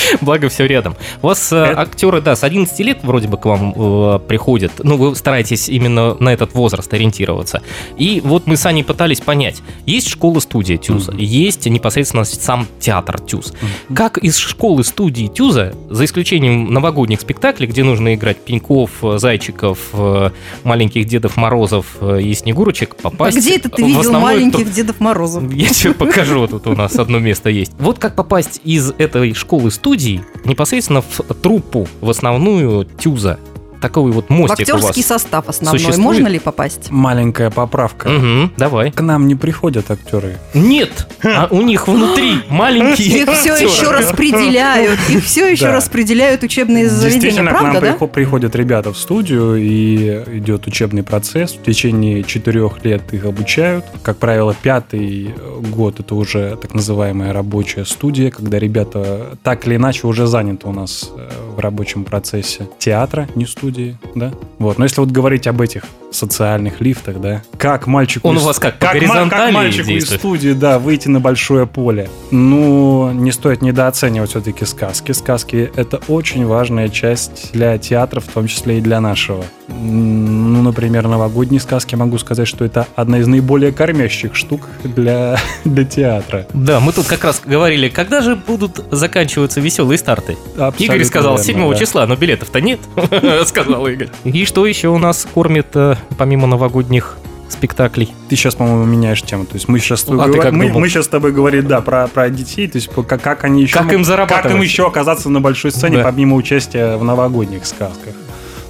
Благо 0.22 0.50
все 0.50 0.65
рядом. 0.65 0.95
У 1.22 1.27
вас 1.27 1.51
э, 1.51 1.55
Это- 1.57 1.81
актеры, 1.81 2.22
да, 2.22 2.36
с 2.36 2.43
11 2.43 2.79
лет 2.79 3.00
вроде 3.03 3.27
бы 3.27 3.38
к 3.38 3.45
вам 3.45 3.74
э, 3.75 4.19
приходят. 4.27 4.72
Ну, 4.83 4.98
вы 4.98 5.15
стараетесь 5.15 5.69
именно 5.69 6.15
на 6.15 6.29
этот 6.33 6.53
возраст 6.53 6.93
ориентироваться. 6.93 7.62
И 7.98 8.22
вот 8.24 8.48
мы 8.48 8.57
с 8.57 8.65
Аней 8.65 8.83
пытались 8.83 9.22
понять. 9.22 9.62
Есть 9.86 10.10
школа-студия 10.10 10.77
Тюза, 10.77 11.12
Мгм. 11.12 11.19
есть 11.22 11.65
непосредственно 11.65 12.24
сам 12.25 12.67
театр 12.79 13.19
Тюз. 13.19 13.53
Как 13.93 14.17
из 14.17 14.38
школы-студии 14.38 15.27
Тюза, 15.27 15.74
за 15.89 16.05
исключением 16.05 16.74
новогодних 16.74 17.22
спектаклей, 17.22 17.67
где 17.67 17.83
нужно 17.83 18.13
играть 18.15 18.38
пеньков, 18.38 18.91
э, 19.03 19.17
зайчиков, 19.17 19.77
э, 19.93 20.29
маленьких 20.63 21.05
Дедов 21.05 21.38
Морозов 21.38 21.86
и 22.01 22.33
Снегурочек, 22.33 22.95
А 23.00 23.10
попасть... 23.10 23.38
где 23.38 23.55
это 23.57 23.69
ты 23.69 23.83
в 23.83 23.88
видел 23.88 24.01
основной 24.01 24.33
маленьких 24.36 24.72
Дедов 24.74 25.00
Морозов? 25.00 25.51
я 25.53 25.69
тебе 25.69 25.93
покажу, 25.93 26.48
тут 26.48 26.67
у 26.67 26.75
нас 26.75 26.95
одно 26.98 27.19
место 27.19 27.50
есть. 27.50 27.72
Вот 27.79 28.00
как 28.00 28.15
попасть 28.15 28.62
из 28.63 28.91
этой 28.98 29.33
школы-студии 29.33 30.02
непосредственно 30.45 31.01
в 31.01 31.22
труппу, 31.41 31.88
в 32.01 32.10
основную 32.10 32.86
Тюза. 32.86 33.39
Такой 33.83 34.13
вот 34.13 34.29
мостик 34.29 34.69
у 34.69 34.71
вас. 34.71 34.81
актерский 34.85 35.03
состав 35.03 35.49
основной. 35.49 35.77
существует? 35.77 36.03
Можно 36.03 36.27
ли 36.29 36.39
попасть? 36.39 36.89
Маленькая 36.89 37.49
поправка. 37.49 38.07
Мгм, 38.07 38.53
давай. 38.55 38.93
К 38.93 39.01
нам 39.01 39.27
не 39.27 39.35
приходят 39.35 39.91
актеры. 39.91 40.37
Нет, 40.53 41.05
а 41.21 41.49
у 41.51 41.61
них 41.61 41.89
внутри 41.89 42.35
маленькие 42.47 43.23
Их 43.23 43.29
все 43.33 43.55
еще 43.57 43.91
распределяют. 43.91 45.01
Их 45.09 45.25
все 45.25 45.51
еще 45.51 45.69
распределяют 45.69 46.43
учебные 46.43 46.87
заведения. 46.87 47.19
Действительно, 47.19 47.51
к 47.51 47.61
нам 47.61 47.71
Правда, 47.77 48.07
приходят 48.07 48.55
ребята 48.55 48.93
в 48.93 48.97
студию, 48.97 49.58
и 49.58 50.23
идет 50.38 50.65
учебный 50.65 51.03
процесс. 51.03 51.51
В 51.51 51.62
течение 51.63 52.23
четырех 52.23 52.86
лет 52.86 53.13
их 53.13 53.25
обучают. 53.25 53.84
Как 54.01 54.15
правило, 54.15 54.55
пятый 54.62 55.36
год 55.75 55.99
это 55.99 56.15
уже 56.15 56.58
так 56.62 56.73
называемая 56.73 57.34
рабочая 57.34 57.84
студия, 57.84 58.31
когда 58.31 58.60
ребята 58.60 59.38
так 59.43 59.67
или 59.67 59.75
иначе 59.75 60.08
уже 60.08 60.25
заняты 60.25 60.69
у 60.69 60.71
нас 60.71 61.12
э, 61.17 61.29
в 61.53 61.59
рабочем 61.59 62.03
процессе 62.03 62.67
театра, 62.79 63.27
не 63.35 63.45
студии, 63.45 63.97
да? 64.15 64.31
Вот. 64.59 64.77
Но 64.77 64.85
если 64.85 64.99
вот 64.99 65.11
говорить 65.11 65.47
об 65.47 65.61
этих 65.61 65.83
социальных 66.11 66.79
лифтах, 66.81 67.19
да, 67.19 67.41
как 67.57 67.87
мальчику... 67.87 68.27
Он 68.27 68.37
из- 68.37 68.43
у 68.43 68.45
вас 68.45 68.59
как, 68.59 68.77
по 68.79 68.85
ма- 68.87 68.93
горизонтали 68.93 69.45
как 69.45 69.53
мальчику 69.53 69.89
из 69.89 70.05
действует? 70.05 70.19
студии, 70.19 70.53
да, 70.53 70.79
выйти 70.79 71.07
на 71.07 71.19
большое 71.19 71.65
поле. 71.65 72.09
Ну, 72.31 73.11
не 73.11 73.31
стоит 73.31 73.61
недооценивать 73.61 74.29
все-таки 74.29 74.65
сказки. 74.65 75.11
Сказки— 75.11 75.71
это 75.75 75.99
очень 76.07 76.45
важная 76.45 76.89
часть 76.89 77.51
для 77.53 77.77
театра, 77.77 78.19
в 78.19 78.25
том 78.27 78.47
числе 78.47 78.77
и 78.77 78.81
для 78.81 79.01
нашего. 79.01 79.43
Ну, 79.69 80.61
например, 80.61 81.07
новогодние 81.07 81.59
сказки, 81.59 81.95
могу 81.95 82.17
сказать, 82.19 82.47
что 82.47 82.63
это 82.63 82.85
одна 82.95 83.19
из 83.19 83.27
наиболее 83.27 83.71
кормящих 83.71 84.35
штук 84.35 84.67
для, 84.83 85.37
для 85.65 85.83
театра. 85.83 86.45
Да, 86.53 86.79
мы 86.79 86.93
тут 86.93 87.07
как 87.07 87.23
раз 87.23 87.41
говорили, 87.43 87.89
когда 87.89 88.21
же 88.21 88.35
будут 88.35 88.83
заканчиваться 88.91 89.61
веселые 89.61 89.97
старты. 89.97 90.37
Абсолютно 90.57 90.83
Игорь 90.83 91.03
сказал 91.05 91.37
верно, 91.47 91.63
7 91.63 91.71
да. 91.71 91.77
числа, 91.77 92.08
но 92.08 92.15
билетов-то 92.15 92.62
нет, 92.62 92.79
сказал 93.45 93.88
Игорь. 93.88 94.10
И 94.23 94.45
что 94.45 94.65
еще 94.65 94.89
у 94.89 94.97
нас 94.97 95.27
кормит 95.34 95.67
э, 95.75 95.95
помимо 96.17 96.47
новогодних 96.47 97.17
спектаклей? 97.49 98.13
Ты 98.29 98.36
сейчас, 98.36 98.56
по-моему, 98.56 98.86
меняешь 98.86 99.21
тему. 99.21 99.45
То 99.45 99.53
есть 99.56 99.67
мы 99.67 99.79
сейчас, 99.79 100.06
А 100.10 100.15
как 100.32 100.51
мы, 100.51 100.67
думал? 100.67 100.79
мы 100.82 100.89
сейчас 100.89 101.06
с 101.06 101.10
тобой 101.10 101.32
говорим, 101.32 101.67
да, 101.67 101.82
про, 101.82 102.08
про 102.08 102.29
детей, 102.29 102.67
то 102.67 102.77
есть 102.77 102.89
как, 103.08 103.21
как 103.21 103.43
они 103.43 103.62
еще... 103.63 103.77
Как 103.77 103.93
им 103.93 104.03
зарабатывать? 104.03 104.43
Как 104.43 104.51
им 104.53 104.62
еще 104.62 104.88
оказаться 104.88 105.29
на 105.29 105.39
большой 105.39 105.71
сцене, 105.71 105.97
Да. 105.97 106.03
помимо 106.03 106.36
участия 106.36 106.97
в 106.97 107.03
новогодних 107.03 107.65
сказках. 107.65 108.13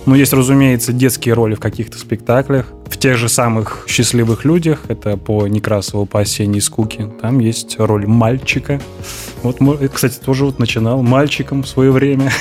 Ну, 0.06 0.16
есть, 0.16 0.34
разумеется, 0.34 0.92
детские 0.92 1.34
роли 1.34 1.56
в 1.56 1.60
каких-то 1.60 1.98
спектаклях. 1.98 2.68
В 2.90 2.98
тех 2.98 3.18
же 3.18 3.30
самых 3.30 3.86
«Счастливых 3.88 4.44
людях», 4.44 4.82
это 4.90 5.18
по 5.18 5.48
Некрасову, 5.48 6.06
по 6.06 6.20
«Осенней 6.20 6.62
скуке», 6.62 7.10
там 7.22 7.40
есть 7.40 7.76
роль 7.80 8.06
мальчика. 8.06 8.82
Вот, 9.44 9.62
э, 9.62 9.88
кстати, 9.88 10.20
тоже 10.20 10.46
вот 10.46 10.60
начинал 10.60 11.02
мальчиком 11.02 11.64
в 11.64 11.68
свое 11.68 11.92
время. 11.92 12.32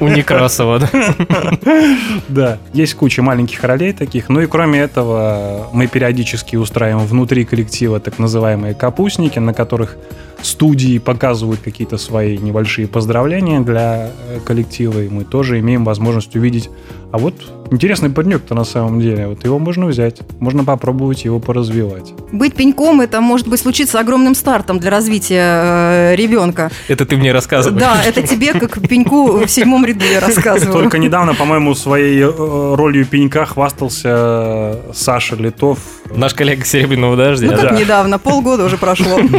У 0.00 0.08
Некрасова, 0.08 0.80
да? 0.80 0.90
Да, 2.28 2.58
есть 2.72 2.94
куча 2.94 3.22
маленьких 3.22 3.62
ролей 3.64 3.92
таких. 3.92 4.28
Ну 4.28 4.40
и 4.40 4.46
кроме 4.46 4.80
этого, 4.80 5.68
мы 5.72 5.86
периодически 5.86 6.56
устраиваем 6.56 7.06
внутри 7.06 7.44
коллектива 7.44 8.00
так 8.00 8.18
называемые 8.18 8.74
капустники, 8.74 9.38
на 9.38 9.54
которых 9.54 9.96
студии 10.42 10.98
показывают 10.98 11.60
какие-то 11.60 11.98
свои 11.98 12.38
небольшие 12.38 12.88
поздравления 12.88 13.60
для 13.60 14.10
э, 14.10 14.40
коллектива, 14.44 15.00
и 15.02 15.08
мы 15.08 15.24
тоже 15.24 15.58
имеем 15.60 15.84
возможность 15.84 16.34
увидеть. 16.36 16.70
А 17.12 17.18
вот 17.18 17.34
интересный 17.70 18.10
паренек-то 18.10 18.54
на 18.54 18.64
самом 18.64 19.00
деле, 19.00 19.28
вот 19.28 19.44
его 19.44 19.58
можно 19.58 19.86
взять, 19.86 20.18
можно 20.38 20.64
попробовать 20.64 21.24
его 21.24 21.38
поразвивать. 21.40 22.12
Быть 22.32 22.54
пеньком, 22.54 23.00
это 23.00 23.20
может 23.20 23.48
быть 23.48 23.60
случиться 23.60 24.00
огромным 24.00 24.34
стартом 24.34 24.78
для 24.78 24.90
развития 24.90 26.12
э, 26.12 26.14
ребенка. 26.16 26.70
Это 26.88 27.06
ты 27.06 27.16
мне 27.16 27.32
рассказываешь. 27.32 27.80
Да, 27.80 28.02
это 28.04 28.22
тебе, 28.22 28.52
как 28.54 28.80
пеньку 28.88 29.44
в 29.44 29.48
седьмом 29.48 29.84
ряду 29.84 30.04
я 30.04 30.20
рассказываю. 30.20 30.72
Только 30.72 30.98
недавно, 30.98 31.34
по-моему, 31.34 31.74
своей 31.74 32.22
э, 32.22 32.74
ролью 32.74 33.06
пенька 33.06 33.46
хвастался 33.46 34.78
Саша 34.92 35.36
Литов. 35.36 35.78
Наш 36.14 36.34
коллега 36.34 36.64
Серебряного 36.64 37.12
Ну 37.12 37.16
дождя. 37.16 37.48
как 37.56 37.70
да. 37.70 37.78
недавно, 37.78 38.18
полгода 38.18 38.64
уже 38.64 38.76
прошло. 38.76 39.20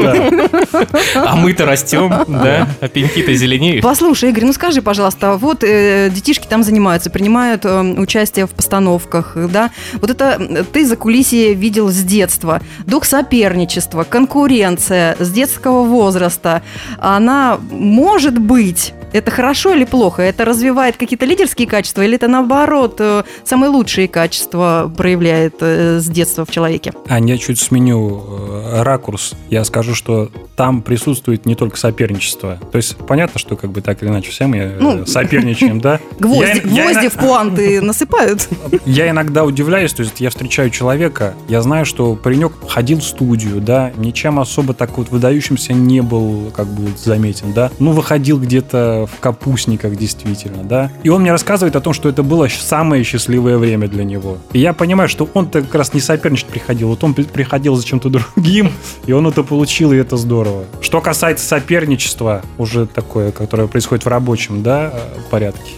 А 1.15 1.35
мы-то 1.35 1.65
растем, 1.65 2.09
да? 2.27 2.67
А 2.79 2.87
пеньки-то 2.87 3.33
зеленеют. 3.33 3.83
Послушай, 3.83 4.29
Игорь, 4.29 4.45
ну 4.45 4.53
скажи, 4.53 4.81
пожалуйста, 4.81 5.37
вот 5.37 5.63
э, 5.63 6.09
детишки 6.09 6.47
там 6.47 6.63
занимаются, 6.63 7.09
принимают 7.09 7.65
э, 7.65 7.95
участие 8.21 8.45
в 8.45 8.51
постановках, 8.51 9.35
да? 9.51 9.71
Вот 9.93 10.09
это 10.09 10.65
ты 10.71 10.85
за 10.85 10.95
кулисье 10.95 11.53
видел 11.53 11.89
с 11.89 12.03
детства. 12.03 12.61
Дух 12.85 13.05
соперничества, 13.05 14.03
конкуренция 14.03 15.15
с 15.19 15.31
детского 15.31 15.83
возраста, 15.83 16.61
она 16.99 17.59
может 17.71 18.37
быть 18.37 18.93
Это 19.13 19.31
хорошо 19.31 19.73
или 19.73 19.83
плохо? 19.85 20.21
Это 20.21 20.45
развивает 20.45 20.97
какие-то 20.97 21.25
лидерские 21.25 21.67
качества 21.67 22.01
или 22.01 22.15
это 22.15 22.27
наоборот 22.27 22.95
э, 22.99 23.23
самые 23.43 23.69
лучшие 23.69 24.07
качества 24.07 24.91
проявляет 24.95 25.55
э, 25.61 25.99
с 25.99 26.07
детства 26.07 26.45
в 26.45 26.51
человеке? 26.51 26.93
Ань, 27.09 27.29
я 27.29 27.37
чуть 27.37 27.59
сменю 27.59 28.23
э, 28.29 28.81
ракурс. 28.83 29.33
Я 29.49 29.63
скажу, 29.65 29.95
что 29.95 30.29
там 30.55 30.81
присутствует 30.81 31.45
не 31.45 31.55
только 31.55 31.77
соперничество. 31.77 32.57
То 32.71 32.77
есть 32.77 32.95
понятно, 32.97 33.39
что 33.39 33.55
как 33.55 33.71
бы 33.71 33.81
так 33.81 34.01
или 34.03 34.09
иначе 34.09 34.31
все 34.31 34.47
мы 34.47 34.75
Ну, 34.79 35.05
соперничаем, 35.05 35.81
да? 35.81 35.99
Гвозди, 36.19 36.45
Я- 36.45 36.53
я 36.53 36.61
гвозди 36.83 37.05
ина- 37.05 37.09
в 37.09 37.13
пуанты 37.17 37.81
насыпают. 37.81 38.47
Я 38.85 39.09
иногда 39.09 39.43
удивляюсь, 39.43 39.93
то 39.93 40.03
есть 40.03 40.19
я 40.21 40.29
встречаю 40.29 40.69
человека, 40.69 41.33
я 41.47 41.61
знаю, 41.61 41.85
что 41.85 42.15
паренек 42.15 42.53
ходил 42.67 42.99
в 42.99 43.03
студию, 43.03 43.59
да, 43.61 43.91
ничем 43.97 44.39
особо 44.39 44.73
так 44.73 44.97
вот 44.97 45.09
выдающимся 45.09 45.73
не 45.73 46.01
был, 46.01 46.51
как 46.55 46.67
бы 46.67 46.89
заметен, 46.97 47.53
да. 47.53 47.71
Ну, 47.79 47.91
выходил 47.91 48.39
где-то 48.39 49.00
в 49.05 49.19
капустниках, 49.19 49.95
действительно, 49.95 50.63
да. 50.63 50.91
И 51.03 51.09
он 51.09 51.21
мне 51.21 51.31
рассказывает 51.31 51.75
о 51.75 51.81
том, 51.81 51.93
что 51.93 52.09
это 52.09 52.23
было 52.23 52.47
самое 52.47 53.03
счастливое 53.03 53.57
время 53.57 53.87
для 53.87 54.03
него. 54.03 54.37
И 54.53 54.59
я 54.59 54.73
понимаю, 54.73 55.09
что 55.09 55.29
он-то 55.33 55.61
как 55.61 55.75
раз 55.75 55.93
не 55.93 55.99
соперничать 55.99 56.47
приходил, 56.47 56.89
вот 56.89 57.03
он 57.03 57.13
при- 57.13 57.23
приходил 57.23 57.75
за 57.75 57.85
чем-то 57.85 58.09
другим, 58.09 58.71
и 59.05 59.11
он 59.11 59.27
это 59.27 59.43
получил, 59.43 59.91
и 59.91 59.97
это 59.97 60.17
здорово. 60.17 60.65
Что 60.81 61.01
касается 61.01 61.45
соперничества, 61.45 62.41
уже 62.57 62.85
такое, 62.85 63.31
которое 63.31 63.67
происходит 63.67 64.05
в 64.05 64.07
рабочем, 64.07 64.63
да, 64.63 64.91
э, 64.93 65.19
порядке, 65.29 65.71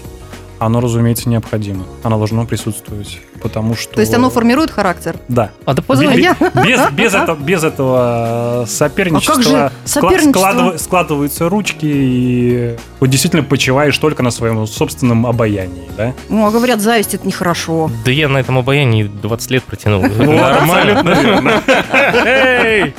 оно, 0.60 0.80
разумеется, 0.80 1.30
необходимо. 1.30 1.86
Оно 2.04 2.18
должно 2.18 2.46
присутствовать. 2.46 3.20
Потому 3.44 3.76
что... 3.76 3.94
То 3.94 4.02
есть 4.02 4.14
оно 4.14 4.30
формирует 4.30 4.72
характер. 4.72 5.16
Да. 5.28 5.52
А 5.66 5.74
да 5.74 5.84
я- 6.14 6.36
Без, 6.66 6.90
без, 6.92 7.14
этого, 7.14 7.36
без 7.38 7.64
этого 7.64 8.66
соперничества, 8.68 9.34
А 9.34 9.38
как 9.38 9.44
же 9.46 9.72
соперничество? 9.86 10.40
складыва- 10.40 10.78
складываются 10.78 11.50
ручки, 11.50 11.86
и 11.86 12.76
вот 13.00 13.10
действительно 13.10 13.44
почиваешь 13.44 13.98
только 13.98 14.24
на 14.24 14.32
своем 14.32 14.66
собственном 14.66 15.28
обаянии, 15.28 15.90
да? 15.98 16.14
Ну, 16.30 16.46
а 16.48 16.52
говорят, 16.52 16.80
зависть 16.82 17.14
это 17.14 17.28
нехорошо. 17.28 17.92
Да 18.06 18.12
я 18.12 18.30
на 18.30 18.38
этом 18.38 18.58
обаянии 18.58 19.04
20 19.04 19.52
лет 19.52 19.64
протянул. 19.64 20.04
Эй! 22.26 22.94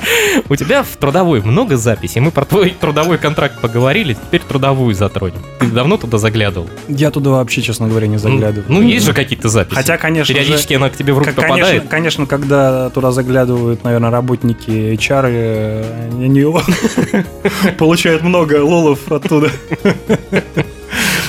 У 0.49 0.57
тебя 0.57 0.83
в 0.83 0.97
трудовой 0.97 1.41
много 1.43 1.77
записей. 1.77 2.21
Мы 2.21 2.31
про 2.31 2.45
твой 2.45 2.71
трудовой 2.71 3.19
контракт 3.19 3.61
поговорили, 3.61 4.15
теперь 4.15 4.41
трудовую 4.43 4.95
затронем. 4.95 5.43
Ты 5.61 5.67
давно 5.67 5.97
туда 5.97 6.19
заглядывал? 6.19 6.69
Я 6.89 7.11
туда 7.11 7.31
вообще, 7.31 7.63
честно 7.63 7.89
говоря, 7.89 8.07
не 8.07 8.19
заглядываю. 8.19 8.65
Ну, 8.69 8.83
есть 8.83 9.07
же 9.07 9.13
какие-то 9.15 9.49
записи. 9.49 9.75
Хотя, 9.75 9.97
конечно 9.97 10.34
Периодически 10.35 10.75
она 10.75 10.91
к 10.91 10.97
тебе 10.97 11.13
в 11.13 11.19
руки 11.19 11.31
К- 11.31 11.35
Конечно, 11.35 11.57
попадает. 11.57 11.89
конечно, 11.89 12.27
когда 12.27 12.91
туда 12.91 13.13
заглядывают, 13.13 13.85
наверное, 13.85 14.11
работники 14.11 14.71
HR, 14.71 15.25
э, 15.29 16.11
они 16.21 16.45
получают 17.79 18.23
много 18.23 18.63
лолов 18.63 19.11
оттуда. 19.11 19.51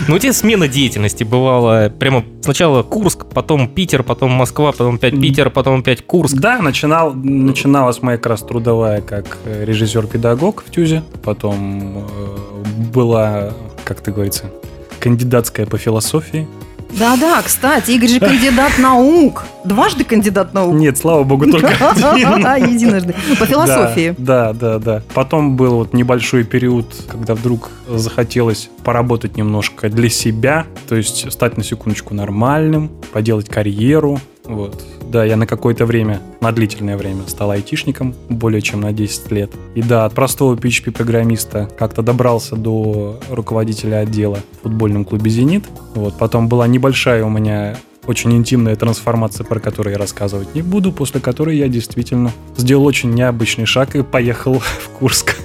Ну, 0.08 0.16
у 0.16 0.20
тебя 0.20 0.34
смена 0.34 0.68
деятельности 0.68 1.24
бывала 1.24 1.90
прямо 1.90 2.24
сначала 2.42 2.84
Курск, 2.84 3.26
потом 3.34 3.68
Питер, 3.68 4.04
потом 4.04 4.32
Москва, 4.32 4.72
потом 4.72 4.96
опять 4.96 5.20
Питер, 5.20 5.50
потом 5.50 5.80
опять 5.80 6.06
Курск. 6.06 6.36
Да, 6.36 6.62
начинал, 6.62 7.14
начиналась 7.14 8.02
моя 8.02 8.18
как 8.18 8.28
раз 8.28 8.42
трудовая 8.42 9.02
как 9.02 9.38
режиссер-педагог 9.46 10.64
в 10.66 10.70
ТЮЗе. 10.72 11.02
Потом 11.24 12.06
э, 12.10 12.84
была, 12.94 13.54
как 13.86 14.02
ты 14.02 14.12
говорится, 14.12 14.52
кандидатская 15.00 15.66
по 15.66 15.78
философии. 15.78 16.48
Да-да, 16.92 17.42
кстати, 17.42 17.92
Игорь 17.92 18.10
же 18.10 18.20
кандидат 18.20 18.78
наук. 18.78 19.44
Дважды 19.64 20.04
кандидат 20.04 20.54
наук. 20.54 20.76
Нет, 20.76 20.98
слава 20.98 21.24
богу, 21.24 21.50
только 21.50 21.68
один. 21.90 22.76
Единожды. 22.76 23.16
По 23.40 23.46
философии. 23.46 24.16
Да, 24.18 24.54
да, 24.54 24.80
да. 24.80 25.02
Потом 25.14 25.56
был 25.56 25.76
вот 25.76 25.94
небольшой 25.94 26.44
период, 26.44 26.86
когда 27.08 27.36
вдруг 27.36 27.70
захотелось 27.90 28.70
поработать 28.84 29.38
немножко 29.38 29.90
для 29.90 30.10
себя, 30.10 30.66
то 30.88 30.96
есть 30.96 31.32
стать 31.32 31.58
на 31.58 31.64
секундочку 31.64 32.14
нормальным, 32.14 32.92
поделать 33.12 33.50
карьеру. 33.50 34.20
Вот. 34.48 34.84
Да, 35.10 35.24
я 35.24 35.36
на 35.38 35.48
какое-то 35.48 35.86
время, 35.86 36.22
на 36.42 36.52
длительное 36.52 36.98
время 36.98 37.24
стал 37.28 37.52
айтишником, 37.52 38.14
более 38.30 38.62
чем 38.62 38.82
на 38.82 38.94
10 38.94 39.32
лет. 39.32 39.52
И 39.76 39.82
да, 39.82 40.06
от 40.06 40.14
простого 40.14 40.56
PHP-программиста 40.56 41.70
как-то 41.78 42.02
добрался 42.02 42.56
до 42.56 43.20
руководителя 43.30 43.98
отдела 43.98 44.40
в 44.60 44.64
футбольном 44.64 45.06
клубе 45.06 45.30
«Зенит». 45.30 45.66
Вот. 45.94 46.18
Потом 46.18 46.48
была 46.48 46.68
небольшая 46.68 47.24
у 47.24 47.30
меня 47.30 47.78
очень 48.08 48.34
интимная 48.34 48.76
трансформация, 48.76 49.46
про 49.46 49.60
которую 49.60 49.94
я 49.94 50.00
рассказывать 50.00 50.54
не 50.54 50.62
буду, 50.62 50.92
после 50.92 51.20
которой 51.20 51.58
я 51.58 51.68
действительно 51.68 52.32
сделал 52.58 52.86
очень 52.86 53.14
необычный 53.14 53.66
шаг 53.66 53.96
и 53.96 54.04
поехал 54.04 54.60
в 54.60 54.90
Курск. 54.90 55.36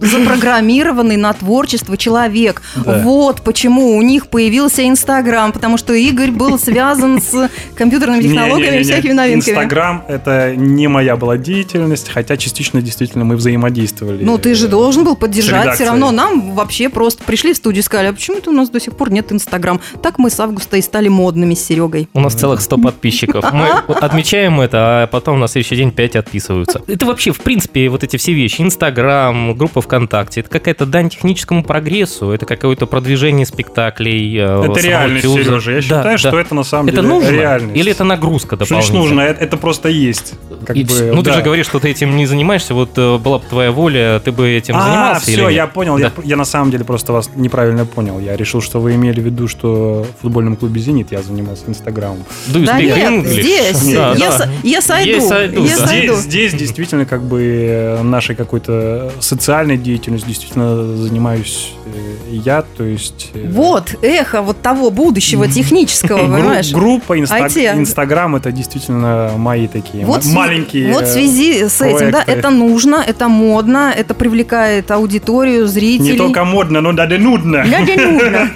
Запрограммированный 0.00 1.16
на 1.16 1.32
творчество 1.32 1.96
человек. 1.96 2.62
Да. 2.76 3.00
Вот 3.02 3.42
почему 3.42 3.96
у 3.96 4.02
них 4.02 4.28
появился 4.28 4.86
Инстаграм, 4.86 5.52
потому 5.52 5.76
что 5.76 5.94
Игорь 5.94 6.30
был 6.30 6.58
связан 6.58 7.20
с 7.20 7.50
компьютерными 7.74 8.22
технологиями 8.22 8.80
и 8.80 8.82
всякими 8.82 9.12
новинками. 9.12 9.54
Инстаграм— 9.54 10.04
это 10.08 10.54
не 10.56 10.88
моя 10.88 11.16
была 11.16 11.36
деятельность, 11.36 12.08
хотя 12.08 12.36
частично 12.36 12.82
действительно 12.82 13.24
мы 13.24 13.36
взаимодействовали. 13.36 14.24
Ну, 14.24 14.38
ты 14.38 14.54
же 14.54 14.68
должен 14.68 15.04
был 15.04 15.16
поддержать. 15.16 15.74
Все 15.74 15.86
равно 15.86 16.10
нам 16.10 16.52
вообще 16.52 16.88
просто 16.88 17.24
пришли 17.24 17.52
в 17.52 17.56
студию 17.56 17.80
и 17.80 17.84
сказали, 17.84 18.08
а 18.08 18.12
почему-то 18.12 18.50
у 18.50 18.52
нас 18.52 18.70
до 18.70 18.80
сих 18.80 18.96
пор 18.96 19.10
нет 19.10 19.32
Инстаграм. 19.32 19.80
Так 20.02 20.18
мы 20.18 20.30
с 20.30 20.38
августа 20.40 20.76
и 20.76 20.82
стали 20.82 21.08
модными 21.08 21.54
с 21.54 21.64
Серегой. 21.64 22.08
У 22.14 22.20
нас 22.20 22.34
целых 22.34 22.60
100 22.60 22.78
подписчиков. 22.78 23.44
Мы 23.52 23.68
отмечаем 23.94 24.60
это, 24.60 25.02
а 25.02 25.06
потом 25.06 25.40
на 25.40 25.48
следующий 25.48 25.76
день 25.76 25.90
5 25.90 26.16
отписываются. 26.16 26.82
Это 26.86 27.06
вообще, 27.06 27.32
в 27.32 27.40
принципе, 27.40 27.88
вот 27.88 28.04
эти 28.04 28.16
все 28.16 28.32
вещи. 28.32 28.60
Инстаграм, 28.60 29.56
группа 29.56 29.80
ВКонтакте. 29.86 30.40
Это 30.40 30.50
какая-то 30.50 30.84
дань 30.86 31.08
техническому 31.08 31.62
прогрессу. 31.64 32.30
Это 32.30 32.44
какое-то 32.46 32.86
продвижение 32.86 33.46
спектаклей. 33.46 34.36
э, 34.38 34.64
Это 34.70 34.80
реальность. 34.80 35.24
Сережа. 35.26 35.70
Я 35.72 35.76
Да, 35.76 35.82
считаю, 35.82 36.04
да. 36.04 36.18
что 36.18 36.38
это 36.38 36.54
на 36.54 36.64
самом 36.64 36.88
Это 36.88 36.96
деле 36.98 37.08
нужно? 37.08 37.30
реальность. 37.30 37.76
Или 37.76 37.92
это 37.92 38.04
нагрузка 38.04 38.56
Что 38.56 38.64
дополнительная? 38.64 39.00
нужно? 39.02 39.20
Это, 39.22 39.44
это 39.44 39.56
просто 39.56 39.88
есть. 39.88 40.34
Как 40.66 40.76
И 40.76 40.84
бы, 40.84 41.12
ну, 41.14 41.22
ты 41.22 41.30
да. 41.30 41.36
же 41.36 41.42
говоришь, 41.42 41.66
что 41.66 41.78
ты 41.78 41.90
этим 41.90 42.16
не 42.16 42.26
занимаешься. 42.26 42.74
Вот 42.74 42.90
э, 42.96 43.18
была 43.18 43.38
бы 43.38 43.44
твоя 43.48 43.70
воля, 43.72 44.20
ты 44.24 44.32
бы 44.32 44.48
этим 44.50 44.76
а, 44.76 44.82
занимался 44.82 45.30
или 45.30 45.36
все, 45.40 45.48
я 45.48 45.66
понял. 45.66 45.96
Да. 45.98 46.04
Я, 46.04 46.12
я 46.24 46.36
на 46.36 46.44
самом 46.44 46.70
деле 46.70 46.84
просто 46.84 47.12
вас 47.12 47.30
неправильно 47.34 47.86
понял. 47.86 48.18
Я 48.20 48.36
решил, 48.36 48.60
что 48.60 48.80
вы 48.80 48.94
имели 48.94 49.20
в 49.20 49.24
виду, 49.24 49.48
что 49.48 50.06
в 50.18 50.22
футбольном 50.22 50.56
клубе 50.56 50.80
«Зенит» 50.80 51.12
я 51.12 51.22
занимался 51.22 51.64
Инстаграмом. 51.68 52.24
Да 52.48 52.80
нет, 52.80 53.26
здесь. 53.26 53.94
Да, 53.94 54.12
я, 54.12 54.30
да. 54.30 54.38
со- 54.38 54.50
я 54.62 54.80
сойду. 54.80 55.10
Я 55.10 55.20
сойду, 55.20 55.64
я 55.64 55.76
да. 55.78 55.86
сойду. 55.86 56.14
Здесь, 56.16 56.26
здесь 56.50 56.54
действительно 56.54 57.04
как 57.06 57.22
бы 57.22 58.00
нашей 58.02 58.34
какой-то 58.34 59.12
социальной 59.20 59.75
деятельностью 59.76 60.28
действительно 60.28 60.96
занимаюсь 60.96 61.72
э, 61.86 62.16
я, 62.30 62.62
то 62.62 62.84
есть... 62.84 63.30
э, 63.34 63.48
Вот, 63.50 63.94
эхо 64.02 64.42
вот 64.42 64.60
того 64.62 64.90
будущего 64.90 65.48
технического, 65.48 66.18
понимаешь? 66.18 66.72
Группа 66.72 67.18
IT. 67.18 67.78
Инстаграм 67.78 68.36
это 68.36 68.52
действительно 68.52 69.32
мои 69.36 69.68
такие 69.68 70.06
маленькие. 70.06 70.92
Вот 70.92 71.04
в 71.04 71.12
связи 71.12 71.68
с 71.68 71.80
этим, 71.80 72.10
да, 72.10 72.22
это 72.26 72.50
нужно, 72.50 73.02
это 73.06 73.28
модно, 73.28 73.92
это 73.96 74.14
привлекает 74.14 74.90
аудиторию, 74.90 75.66
зрителей. 75.66 76.12
Не 76.12 76.18
только 76.18 76.44
модно, 76.44 76.80
но 76.80 76.92
даже 76.92 77.18
нудно. 77.18 77.64
Да, 77.70 77.78
да, 77.86 78.10
нужно. 78.10 78.50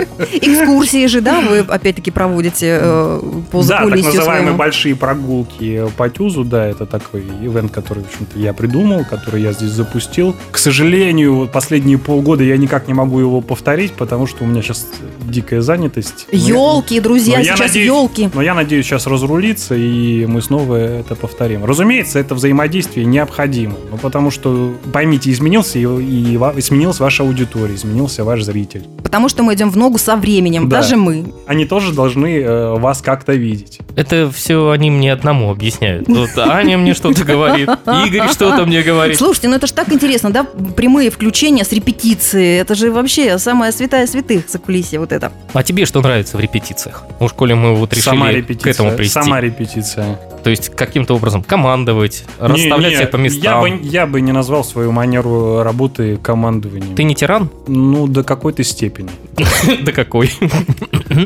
Экскурсии 0.32 1.06
же, 1.06 1.20
да, 1.20 1.40
вы 1.40 1.58
опять-таки 1.60 2.10
проводите 2.10 2.78
э, 2.80 3.20
по 3.50 3.62
Да, 3.64 3.86
так 3.86 4.04
называемые 4.04 4.54
большие 4.54 4.96
прогулки 4.96 5.84
по 5.96 6.08
Тюзу, 6.08 6.44
да, 6.44 6.66
это 6.66 6.86
такой 6.86 7.22
ивент, 7.22 7.72
который, 7.72 8.04
в 8.04 8.06
общем-то, 8.08 8.38
я 8.38 8.52
придумал, 8.52 9.04
который 9.04 9.42
я 9.42 9.52
здесь 9.52 9.70
запустил. 9.70 10.36
К 10.50 10.58
сожалению, 10.58 11.34
вот 11.36 11.52
последние 11.52 11.96
полгода 11.98 12.42
я 12.42 12.56
никак 12.56 12.88
не 12.88 12.94
могу 12.94 13.20
его 13.20 13.40
повторить, 13.40 13.92
потому 13.92 14.26
что 14.26 14.44
у 14.44 14.46
меня 14.46 14.62
сейчас 14.62 14.86
дикая 15.24 15.60
занятость. 15.62 16.26
Я- 16.32 16.54
Елки, 16.54 17.00
друзья, 17.00 17.38
но 17.38 17.44
сейчас 17.44 17.74
елки. 17.76 18.28
Но 18.34 18.42
я 18.42 18.54
надеюсь 18.54 18.84
сейчас 18.86 19.06
разрулиться, 19.06 19.74
и 19.76 20.26
мы 20.26 20.42
снова 20.42 20.76
это 20.76 21.14
повторим. 21.14 21.64
Разумеется, 21.64 22.18
это 22.18 22.34
взаимодействие 22.34 23.06
необходимо. 23.06 23.74
Ну, 23.90 23.96
потому 23.98 24.30
что, 24.30 24.74
поймите, 24.92 25.30
изменился 25.30 25.78
и, 25.78 25.82
и 25.82 26.36
ва- 26.36 26.54
изменилась 26.56 26.98
ваша 27.00 27.22
аудитория, 27.22 27.74
изменился 27.74 28.24
ваш 28.24 28.42
зритель. 28.42 28.82
Потому 29.02 29.28
что 29.28 29.42
мы 29.42 29.54
идем 29.54 29.70
в 29.70 29.76
ногу 29.76 29.98
со 29.98 30.16
временем, 30.16 30.68
Да. 30.68 30.78
даже 30.78 30.96
мы. 30.96 31.32
Они 31.46 31.64
тоже 31.64 31.92
должны 31.92 32.38
э, 32.40 32.78
вас 32.78 33.00
как-то 33.02 33.32
видеть. 33.34 33.78
Это 33.96 34.30
все 34.34 34.70
они 34.70 34.90
мне 34.90 35.12
одному 35.12 35.50
объясняют. 35.50 36.08
Вот 36.08 36.30
Аня 36.38 36.76
мне 36.78 36.94
что-то 36.94 37.24
говорит, 37.24 37.68
Игорь 38.06 38.28
что-то 38.32 38.66
мне 38.66 38.82
говорит. 38.82 39.16
Слушайте, 39.16 39.48
ну 39.48 39.56
это 39.56 39.66
ж 39.66 39.72
так 39.72 39.92
интересно, 39.92 40.29
да? 40.32 40.44
Прямые 40.76 41.10
включения 41.10 41.64
с 41.64 41.72
репетиции. 41.72 42.58
Это 42.58 42.74
же 42.74 42.90
вообще 42.90 43.38
самая 43.38 43.72
святая 43.72 44.06
святых 44.06 44.48
за 44.48 44.58
кулисье 44.58 44.98
вот 44.98 45.12
это. 45.12 45.32
А 45.52 45.62
тебе 45.62 45.86
что 45.86 46.00
нравится 46.00 46.36
в 46.36 46.40
репетициях? 46.40 47.04
Уж 47.20 47.32
коли 47.32 47.54
мы 47.54 47.74
вот 47.74 47.92
решили 47.92 48.04
сама 48.04 48.32
к 48.32 48.66
этому 48.66 48.92
прийти. 48.92 49.12
Сама 49.12 49.40
репетиция. 49.40 50.18
То 50.42 50.50
есть 50.50 50.70
каким-то 50.70 51.14
образом 51.14 51.42
командовать, 51.42 52.24
расставлять 52.38 52.90
Не, 52.90 52.96
всех 52.96 53.10
по 53.10 53.16
не, 53.16 53.24
местам. 53.24 53.42
Я 53.42 53.60
бы, 53.60 53.80
я 53.82 54.06
бы 54.06 54.20
не 54.20 54.32
назвал 54.32 54.64
свою 54.64 54.92
манеру 54.92 55.62
работы 55.62 56.16
командованием. 56.16 56.94
Ты 56.94 57.04
не 57.04 57.14
тиран? 57.14 57.50
Ну, 57.66 58.06
до 58.06 58.22
какой-то 58.24 58.64
степени. 58.64 59.10
Да 59.82 59.92
какой? 59.92 60.30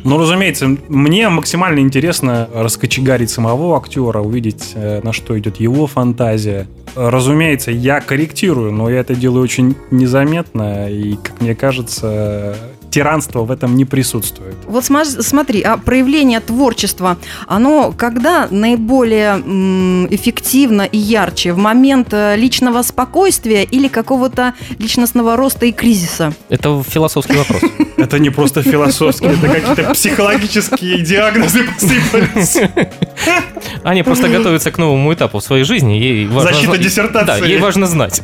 Ну, 0.02 0.18
разумеется, 0.18 0.76
мне 0.88 1.28
максимально 1.28 1.80
интересно 1.80 2.48
раскочегарить 2.54 3.28
самого 3.28 3.76
актера, 3.76 4.20
увидеть, 4.20 4.72
э, 4.74 5.00
на 5.02 5.12
что 5.12 5.38
идет 5.38 5.60
его 5.60 5.86
фантазия. 5.86 6.66
Разумеется, 6.96 7.70
я 7.70 8.00
корректирую, 8.00 8.72
но 8.72 8.88
я 8.88 9.00
это 9.00 9.14
делаю 9.14 9.42
очень 9.42 9.76
незаметно, 9.90 10.90
и, 10.90 11.16
как 11.16 11.40
мне 11.40 11.54
кажется, 11.54 12.56
тиранство 12.94 13.42
в 13.42 13.50
этом 13.50 13.76
не 13.76 13.84
присутствует. 13.84 14.54
Вот 14.66 14.84
смотри, 14.84 15.62
а 15.62 15.76
проявление 15.76 16.38
творчества, 16.38 17.16
оно 17.48 17.92
когда 17.96 18.46
наиболее 18.50 19.34
эффективно 20.14 20.82
и 20.82 20.98
ярче? 20.98 21.52
В 21.52 21.58
момент 21.58 22.08
э, 22.12 22.36
личного 22.36 22.82
спокойствия 22.82 23.64
или 23.64 23.88
какого-то 23.88 24.54
личностного 24.78 25.36
роста 25.36 25.66
и 25.66 25.72
кризиса? 25.72 26.32
Это 26.48 26.82
философский 26.88 27.36
вопрос. 27.36 27.62
Это 27.96 28.18
не 28.18 28.30
просто 28.30 28.62
философские, 28.62 29.32
это 29.32 29.48
какие-то 29.48 29.94
психологические 29.94 30.98
диагнозы 30.98 31.64
посыпались. 31.64 32.58
Аня 33.84 34.04
просто 34.04 34.28
готовится 34.28 34.70
к 34.70 34.78
новому 34.78 35.12
этапу 35.14 35.38
в 35.38 35.44
своей 35.44 35.64
жизни. 35.64 35.94
Ей 35.94 36.26
важно 36.26 36.52
Защита 36.52 36.72
знать- 36.72 36.82
диссертации. 36.82 37.40
Да, 37.40 37.46
ей 37.46 37.58
важно 37.58 37.86
знать. 37.86 38.20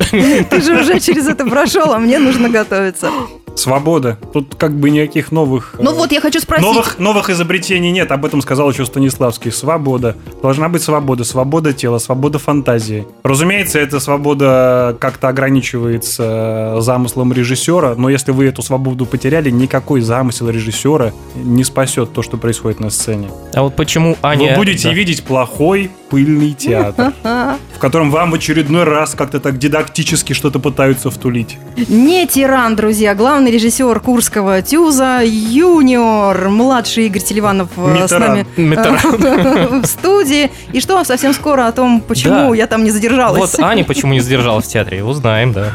Ты 0.49 0.61
же 0.61 0.79
уже 0.81 0.99
через 0.99 1.27
это 1.27 1.45
прошел, 1.45 1.93
а 1.93 1.99
мне 1.99 2.19
нужно 2.19 2.49
готовиться. 2.49 3.09
Свобода. 3.55 4.17
Тут 4.33 4.55
как 4.55 4.73
бы 4.73 4.89
никаких 4.89 5.31
новых... 5.31 5.75
Ну 5.79 5.91
э, 5.91 5.93
вот, 5.93 6.11
я 6.11 6.21
хочу 6.21 6.39
спросить. 6.39 6.65
Новых, 6.65 6.99
новых 6.99 7.29
изобретений 7.29 7.91
нет, 7.91 8.11
об 8.11 8.25
этом 8.25 8.41
сказал 8.41 8.71
еще 8.71 8.85
Станиславский. 8.85 9.51
Свобода. 9.51 10.15
Должна 10.41 10.69
быть 10.69 10.81
свобода. 10.81 11.23
Свобода 11.23 11.73
тела, 11.73 11.97
свобода 11.99 12.39
фантазии. 12.39 13.07
Разумеется, 13.23 13.79
эта 13.79 13.99
свобода 13.99 14.95
как-то 14.99 15.27
ограничивается 15.29 16.77
замыслом 16.79 17.33
режиссера, 17.33 17.95
но 17.95 18.09
если 18.09 18.31
вы 18.31 18.45
эту 18.45 18.61
свободу 18.61 19.05
потеряли, 19.05 19.49
никакой 19.49 20.01
замысел 20.01 20.49
режиссера 20.49 21.11
не 21.35 21.63
спасет 21.63 22.13
то, 22.13 22.21
что 22.21 22.37
происходит 22.37 22.79
на 22.79 22.89
сцене. 22.89 23.29
А 23.53 23.63
вот 23.63 23.75
почему 23.75 24.17
Аня... 24.21 24.51
вы 24.51 24.55
будете 24.57 24.89
Да. 24.89 24.93
видеть 24.93 25.23
плохой 25.23 25.91
пыльный 26.11 26.51
театр, 26.59 27.13
в 27.23 27.79
котором 27.79 28.11
вам 28.11 28.31
в 28.31 28.35
очередной 28.35 28.83
раз 28.83 29.15
как-то 29.15 29.39
так 29.39 29.57
дидактически 29.57 30.33
что-то 30.33 30.59
пытаются 30.59 31.09
втулить. 31.09 31.57
Не 31.87 32.27
тиран, 32.27 32.75
друзья. 32.75 33.15
Главный 33.15 33.49
режиссер 33.49 33.99
Курского 34.01 34.61
Тюза, 34.61 35.21
юниор, 35.23 36.49
младший 36.49 37.05
Игорь 37.07 37.21
Селиванов 37.21 37.69
э, 37.77 38.07
с 38.07 38.11
нами 38.11 38.45
Митеран. 38.57 39.81
в 39.81 39.85
студии. 39.85 40.51
И 40.73 40.81
что 40.81 41.01
совсем 41.05 41.33
скоро 41.33 41.67
о 41.67 41.71
том, 41.71 42.01
почему 42.01 42.51
Да. 42.51 42.55
я 42.55 42.67
там 42.67 42.83
не 42.83 42.91
задержалась. 42.91 43.39
Вот 43.39 43.59
Аня 43.63 43.83
почему 43.85 44.11
не 44.13 44.19
задержалась 44.19 44.65
в 44.65 44.69
театре, 44.69 45.03
узнаем, 45.03 45.53
да. 45.53 45.71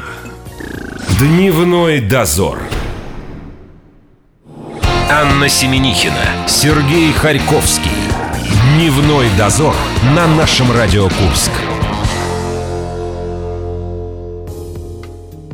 Дневной 1.18 2.01
дозор. 2.01 2.59
Анна 5.11 5.49
Семенихина, 5.49 6.46
Сергей 6.46 7.12
Харьковский. 7.12 7.90
Дневной 8.77 9.29
дозор 9.39 9.75
на 10.15 10.27
нашем 10.27 10.71
Радио 10.71 11.05
Курск. 11.05 11.51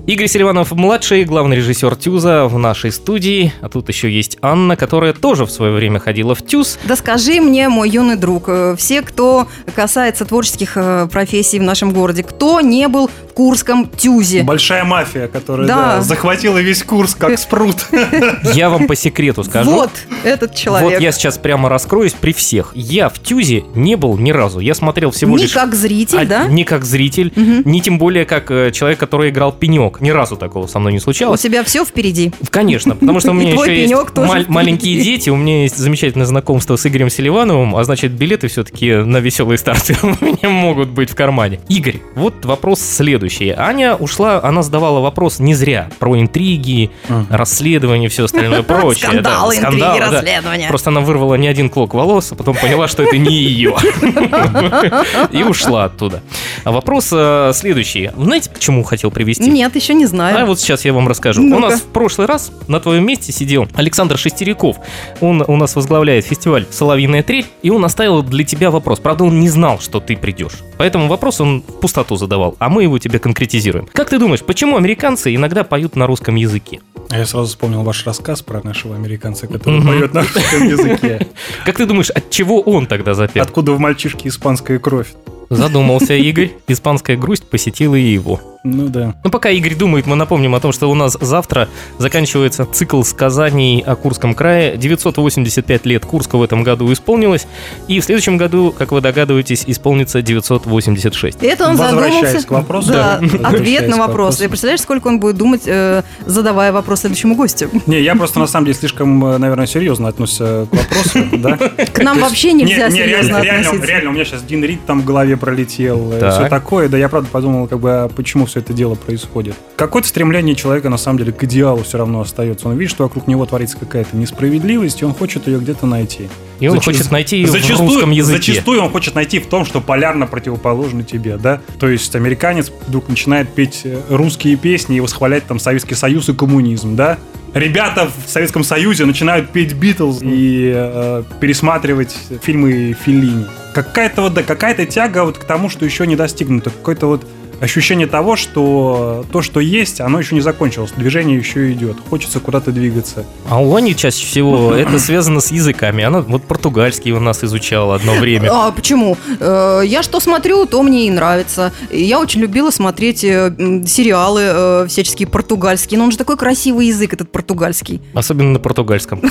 Игорь 0.09 0.27
Селиванов-младший, 0.27 1.23
главный 1.23 1.59
режиссер 1.59 1.95
Тюза 1.95 2.49
в 2.49 2.59
нашей 2.59 2.91
студии. 2.91 3.53
А 3.61 3.69
тут 3.69 3.89
еще 3.89 4.11
есть 4.11 4.39
Анна, 4.43 4.75
которая 4.75 5.13
тоже 5.13 5.47
в 5.47 5.53
свое 5.53 5.73
время 5.73 6.01
ходила 6.01 6.35
в 6.35 6.45
Тюз. 6.45 6.81
Да 6.83 6.97
скажи 6.97 7.41
мне, 7.41 7.69
мой 7.69 7.89
юный 7.89 8.17
друг, 8.17 8.49
э, 8.49 8.75
все, 8.77 9.03
кто 9.03 9.47
касается 9.77 10.25
творческих 10.25 10.73
э, 10.75 11.07
профессий 11.07 11.61
в 11.61 11.63
нашем 11.63 11.93
городе, 11.93 12.25
кто 12.25 12.61
не 12.61 12.89
был 12.89 13.09
Курском 13.35 13.89
Тюзе? 13.89 14.43
Большая 14.43 14.85
мафия, 14.85 15.29
которая 15.29 15.67
Да. 15.67 15.77
да, 15.97 16.03
захватила 16.03 16.59
весь 16.59 16.83
курс 16.83 17.15
как 17.15 17.39
спрут. 17.39 17.87
Я 18.55 18.71
вам 18.71 18.87
по 18.87 18.95
секрету 18.97 19.45
скажу. 19.45 19.71
Вот 19.71 19.91
этот 20.25 20.55
человек. 20.55 20.93
Вот 20.93 21.01
я 21.01 21.13
сейчас 21.13 21.39
прямо 21.39 21.69
раскроюсь 21.69 22.13
при 22.13 22.33
всех. 22.33 22.73
Я 22.75 23.09
в 23.09 23.19
Тюзе 23.19 23.65
не 23.75 23.97
был 23.97 24.17
ни 24.19 24.31
разу. 24.31 24.61
Я 24.61 24.75
смотрел 24.75 25.11
всего 25.11 25.37
Не 25.37 25.45
лишь... 25.45 25.53
как 25.53 25.75
зритель, 25.75 26.19
А, 26.19 26.25
да? 26.27 26.45
Не 26.47 26.65
как 26.65 26.85
зритель, 26.85 27.33
не 27.37 27.81
тем 27.81 27.99
более 27.99 28.25
как 28.25 28.51
э, 28.51 28.71
человек, 28.73 28.99
который 28.99 29.31
играл 29.31 29.53
пенек. 29.53 30.01
Ни 30.01 30.11
разу 30.11 30.37
такого 30.37 30.67
со 30.67 30.79
мной 30.79 30.93
не 30.93 30.99
У 30.99 31.01
случалось. 31.01 31.41
тебя 31.41 31.65
все 31.65 31.85
впереди. 31.85 32.33
Конечно, 32.51 32.95
потому 32.97 33.21
что 33.21 33.31
у 33.31 33.35
меня 33.35 33.53
еще 33.53 33.81
есть 33.81 33.95
мал- 34.17 34.45
маленькие 34.49 35.03
дети, 35.03 35.31
у 35.31 35.37
меня 35.37 35.63
есть 35.63 35.77
замечательное 35.77 36.27
знакомство 36.27 36.77
с 36.77 36.87
Игорем 36.87 37.11
Селивановым, 37.11 37.77
а 37.77 37.85
значит 37.85 38.13
билеты 38.13 38.49
все-таки 38.49 38.93
на 38.95 39.19
веселые 39.19 39.59
старты 39.59 39.97
у 40.03 40.07
меня 40.25 40.49
могут 40.51 40.91
быть 40.91 41.11
в 41.11 41.15
кармане. 41.15 41.61
Игорь, 41.69 42.01
вот 42.15 42.45
вопрос 42.45 42.81
следующий. 42.81 43.22
Аня 43.57 43.95
ушла, 43.97 44.41
она 44.43 44.63
задавала 44.63 45.01
вопрос 45.01 45.39
не 45.39 45.55
зря, 45.55 45.89
про 45.99 46.19
интриги, 46.19 46.91
расследования, 47.31 48.09
все 48.09 48.25
остальное 48.25 48.63
прочее. 48.63 49.21
да, 49.21 49.31
Скандалы, 49.31 49.57
интриги, 49.57 49.79
скандалы, 49.79 50.01
да. 50.01 50.11
расследования. 50.11 50.69
Просто 50.69 50.91
она 50.91 51.01
вырвала 51.01 51.35
не 51.35 51.49
один 51.49 51.69
клок 51.69 51.95
волос, 51.95 52.33
а 52.33 52.35
потом 52.35 52.57
поняла, 52.57 52.89
что 52.89 53.03
это 53.03 53.19
не 53.19 53.35
ее. 53.35 53.77
И 55.31 55.43
ушла 55.43 55.85
оттуда. 55.85 56.23
А 56.65 56.73
вопрос 56.73 57.09
э, 57.13 57.53
следующий. 57.55 58.11
Знаете, 58.17 58.51
к 58.51 58.59
чему 58.59 58.83
хотел 58.83 59.11
привести? 59.11 59.49
Нет, 59.51 59.75
еще 59.77 59.95
не 59.95 60.07
знаю. 60.07 60.39
А 60.39 60.47
вот 60.47 60.61
сейчас 60.61 60.85
я 60.85 60.93
вам 60.93 61.09
расскажу. 61.09 61.43
У 61.43 61.59
нас 61.59 61.81
в 61.81 61.87
прошлый 61.87 62.27
раз 62.27 62.53
на 62.69 62.81
твоем 62.81 63.07
месте 63.07 63.33
сидел 63.33 63.69
Александр 63.75 64.19
Шестеряков. 64.19 64.77
Он 65.21 65.45
у 65.47 65.57
нас 65.57 65.77
возглавляет 65.77 66.25
фестиваль 66.25 66.67
«Соловьиная 66.71 67.23
трель», 67.23 67.47
и 67.63 67.71
он 67.71 67.85
оставил 67.85 68.23
для 68.23 68.45
тебя 68.45 68.71
вопрос. 68.71 68.99
Правда, 69.01 69.25
он 69.25 69.41
не 69.41 69.49
знал, 69.49 69.81
что 69.81 70.01
ты 70.01 70.17
придешь. 70.17 70.53
Поэтому 70.79 71.09
вопрос 71.09 71.41
он 71.41 71.63
в 71.67 71.81
пустоту 71.81 72.17
задавал, 72.17 72.57
а 72.59 72.69
мы 72.69 72.85
его 72.85 72.99
тебе 72.99 73.12
конкретизируем. 73.19 73.89
Как 73.93 74.11
ты 74.11 74.19
думаешь, 74.19 74.43
почему 74.43 74.77
американцы 74.77 75.35
иногда 75.35 75.65
поют 75.65 75.97
на 75.97 76.07
русском 76.07 76.35
языке? 76.37 76.81
А 77.11 77.19
Я 77.19 77.27
сразу 77.27 77.49
вспомнил 77.49 77.83
ваш 77.83 78.07
рассказ 78.07 78.43
про 78.43 78.63
нашего 78.63 78.95
американца, 78.95 79.47
который 79.47 79.81
Мгм. 79.81 79.87
поет 79.89 80.15
на 80.15 80.23
русском 80.23 80.69
языке. 80.69 81.29
Как 81.65 81.77
ты 81.77 81.85
думаешь, 81.87 82.11
от 82.11 82.31
чего 82.31 82.61
он 82.61 82.87
тогда 82.87 83.15
запел? 83.15 83.43
Откуда 83.43 83.73
в 83.73 83.79
мальчишке 83.79 84.29
испанская 84.29 84.79
кровь? 84.79 85.09
Задумался 85.51 86.15
Игорь. 86.15 86.53
Испанская 86.69 87.17
грусть 87.17 87.45
посетила 87.45 87.95
и 87.95 88.03
его. 88.13 88.41
Ну 88.65 88.89
да. 88.89 89.15
Ну, 89.25 89.31
пока 89.31 89.51
Игорь 89.51 89.75
думает, 89.75 90.07
мы 90.07 90.15
напомним 90.15 90.55
о 90.55 90.61
том, 90.61 90.71
что 90.73 90.89
у 90.89 90.95
нас 90.95 91.19
завтра 91.21 91.69
заканчивается 91.99 92.65
цикл 92.65 93.03
сказаний 93.03 93.81
о 93.81 93.97
Курском 93.97 94.35
крае. 94.35 94.77
985 94.77 95.85
лет 95.87 96.07
Курска 96.07 96.37
в 96.39 96.43
этом 96.45 96.63
году 96.63 96.93
исполнилось. 96.93 97.49
И 97.89 97.99
в 97.99 98.05
следующем 98.05 98.37
году, 98.37 98.73
как 98.77 98.93
вы 98.93 99.01
догадываетесь, 99.01 99.65
исполнится 99.67 100.23
986. 100.23 101.43
Это 101.43 101.69
он 101.69 101.77
Возвращаясь 101.77 102.13
задумался. 102.23 102.47
к 102.47 102.51
вопросу. 102.53 102.93
Да, 102.93 103.21
Да. 103.21 103.49
ответ 103.49 103.89
на 103.89 103.97
вопрос. 103.97 104.41
И 104.41 104.47
представляешь, 104.47 104.81
сколько 104.81 105.09
он 105.09 105.19
будет 105.19 105.37
думать, 105.37 105.63
э, 105.67 106.03
задавая 106.27 106.71
вопрос 106.71 107.01
следующему 107.01 107.35
гостю? 107.35 107.69
Не, 107.87 108.01
я 108.01 108.15
просто 108.15 108.39
на 108.39 108.47
самом 108.47 108.67
деле 108.67 108.79
слишком, 108.79 109.25
э, 109.25 109.39
наверное, 109.39 109.67
серьезно 109.67 110.07
относюсь 110.09 110.39
к 110.39 110.69
вопросу, 110.71 111.19
да? 111.33 111.57
К 111.93 111.99
нам 112.05 112.21
вообще 112.21 112.53
нельзя 112.53 112.89
Не, 112.89 112.95
не, 112.95 113.01
серьезно 113.01 113.29
реально, 113.29 113.43
реально, 113.43 113.61
относиться. 113.61 113.87
реально, 113.89 114.11
у 114.11 114.13
меня 114.13 114.25
сейчас 114.25 114.43
Дин 114.45 114.65
Рид 114.65 114.87
там 114.87 115.01
в 115.01 115.05
голове 115.05 115.37
пролетел, 115.37 116.13
все 116.17 116.49
такое. 116.49 116.89
Да 116.89 116.97
я 116.97 117.09
правда 117.09 117.29
подумал, 117.29 117.67
как 117.67 117.81
бы, 117.81 117.91
а 117.91 118.09
почему 118.09 118.47
все 118.53 118.61
это 118.61 118.75
дело 118.75 118.97
происходит. 118.97 119.55
Какое-то 119.77 120.07
стремление 120.07 120.55
человека, 120.55 120.91
на 120.91 120.99
самом 120.99 121.19
деле, 121.19 121.33
к 121.33 121.43
идеалу 121.45 121.85
все 121.85 121.97
равно 121.97 122.21
остается. 122.21 122.69
Он 122.69 122.77
видит, 122.77 122.93
что 122.93 123.05
вокруг 123.05 123.27
него 123.27 123.47
творится 123.47 123.79
какая-то 123.79 124.15
несправедливость, 124.15 125.01
и 125.01 125.07
он 125.07 125.15
хочет 125.15 125.47
ее 125.47 125.59
где-то 125.59 125.87
найти. 125.87 126.29
И 126.61 126.69
он 126.69 126.77
Зача- 126.77 126.85
хочет 126.85 127.11
найти 127.11 127.37
ее 127.39 127.47
в 127.47 127.51
зачастую, 127.51 127.89
русском 127.89 128.11
языке. 128.11 128.53
Зачастую 128.53 128.83
он 128.83 128.91
хочет 128.91 129.15
найти 129.15 129.39
в 129.39 129.47
том, 129.47 129.65
что 129.65 129.81
полярно 129.81 130.27
противоположно 130.27 131.03
тебе, 131.03 131.39
да? 131.39 131.63
То 131.81 131.89
есть 131.89 132.15
американец 132.15 132.71
вдруг 132.87 133.09
начинает 133.09 133.49
петь 133.49 133.81
э, 133.85 133.99
русские 134.11 134.57
песни 134.57 134.99
и 134.99 135.01
восхвалять 135.01 135.47
там 135.47 135.59
Советский 135.59 135.95
Союз 135.95 136.29
и 136.29 136.35
коммунизм, 136.35 136.95
да? 136.95 137.19
Ребята 137.55 138.11
в 138.27 138.31
Советском 138.31 138.65
Союзе 138.65 139.07
начинают 139.07 139.49
петь 139.49 139.73
Битлз 139.73 140.19
и 140.21 140.73
э, 140.75 141.23
пересматривать 141.41 142.15
фильмы 142.43 142.95
Феллини. 143.03 143.47
Какая-то 143.73 144.21
вот, 144.23 144.35
да, 144.35 144.43
какая-то 144.43 144.85
тяга 144.85 145.25
вот 145.25 145.39
к 145.39 145.45
тому, 145.45 145.71
что 145.71 145.87
еще 145.87 146.07
не 146.07 146.17
достигнуто. 146.17 146.69
Какое-то 146.69 147.07
вот 147.07 147.27
ощущение 147.63 148.09
того, 148.09 148.35
что 148.37 149.25
то, 149.31 149.41
что 149.41 149.61
есть, 149.61 150.01
оно 150.01 150.19
еще 150.19 150.35
не 150.35 150.41
закончилось. 150.41 150.93
Движение 150.97 151.39
еще 151.39 151.73
идет. 151.73 151.97
Хочется 152.11 152.41
куда-то 152.41 152.73
двигаться. 152.73 153.25
А 153.49 153.63
у 153.63 153.75
Ани 153.77 153.95
чаще 153.95 154.27
всего 154.27 154.75
это 154.77 154.99
связано 154.99 155.41
с 155.41 155.53
языками. 155.53 156.03
Она 156.03 156.21
вот 156.23 156.43
португальский 156.43 157.13
у 157.13 157.21
нас 157.21 157.45
изучала 157.45 157.95
одно 157.95 158.15
время. 158.15 158.51
А 158.53 158.73
почему? 158.73 159.17
Э, 159.39 159.83
Я 159.85 160.03
что 160.03 160.19
смотрю, 160.19 160.67
то 160.67 160.83
мне 160.83 161.07
и 161.07 161.11
нравится. 161.11 161.73
Я 161.91 162.19
очень 162.19 162.41
любила 162.41 162.71
смотреть 162.71 163.23
э, 163.23 163.55
сериалы 163.87 164.43
э, 164.45 164.87
всяческие 164.89 165.29
португальские. 165.29 165.99
Но 165.99 166.05
он 166.05 166.11
же 166.11 166.19
такой 166.19 166.37
красивый 166.37 166.89
язык, 166.89 167.13
этот 167.15 167.31
португальский. 167.31 168.01
Особенно 168.15 168.51
на 168.51 168.59
португальском. 168.59 169.21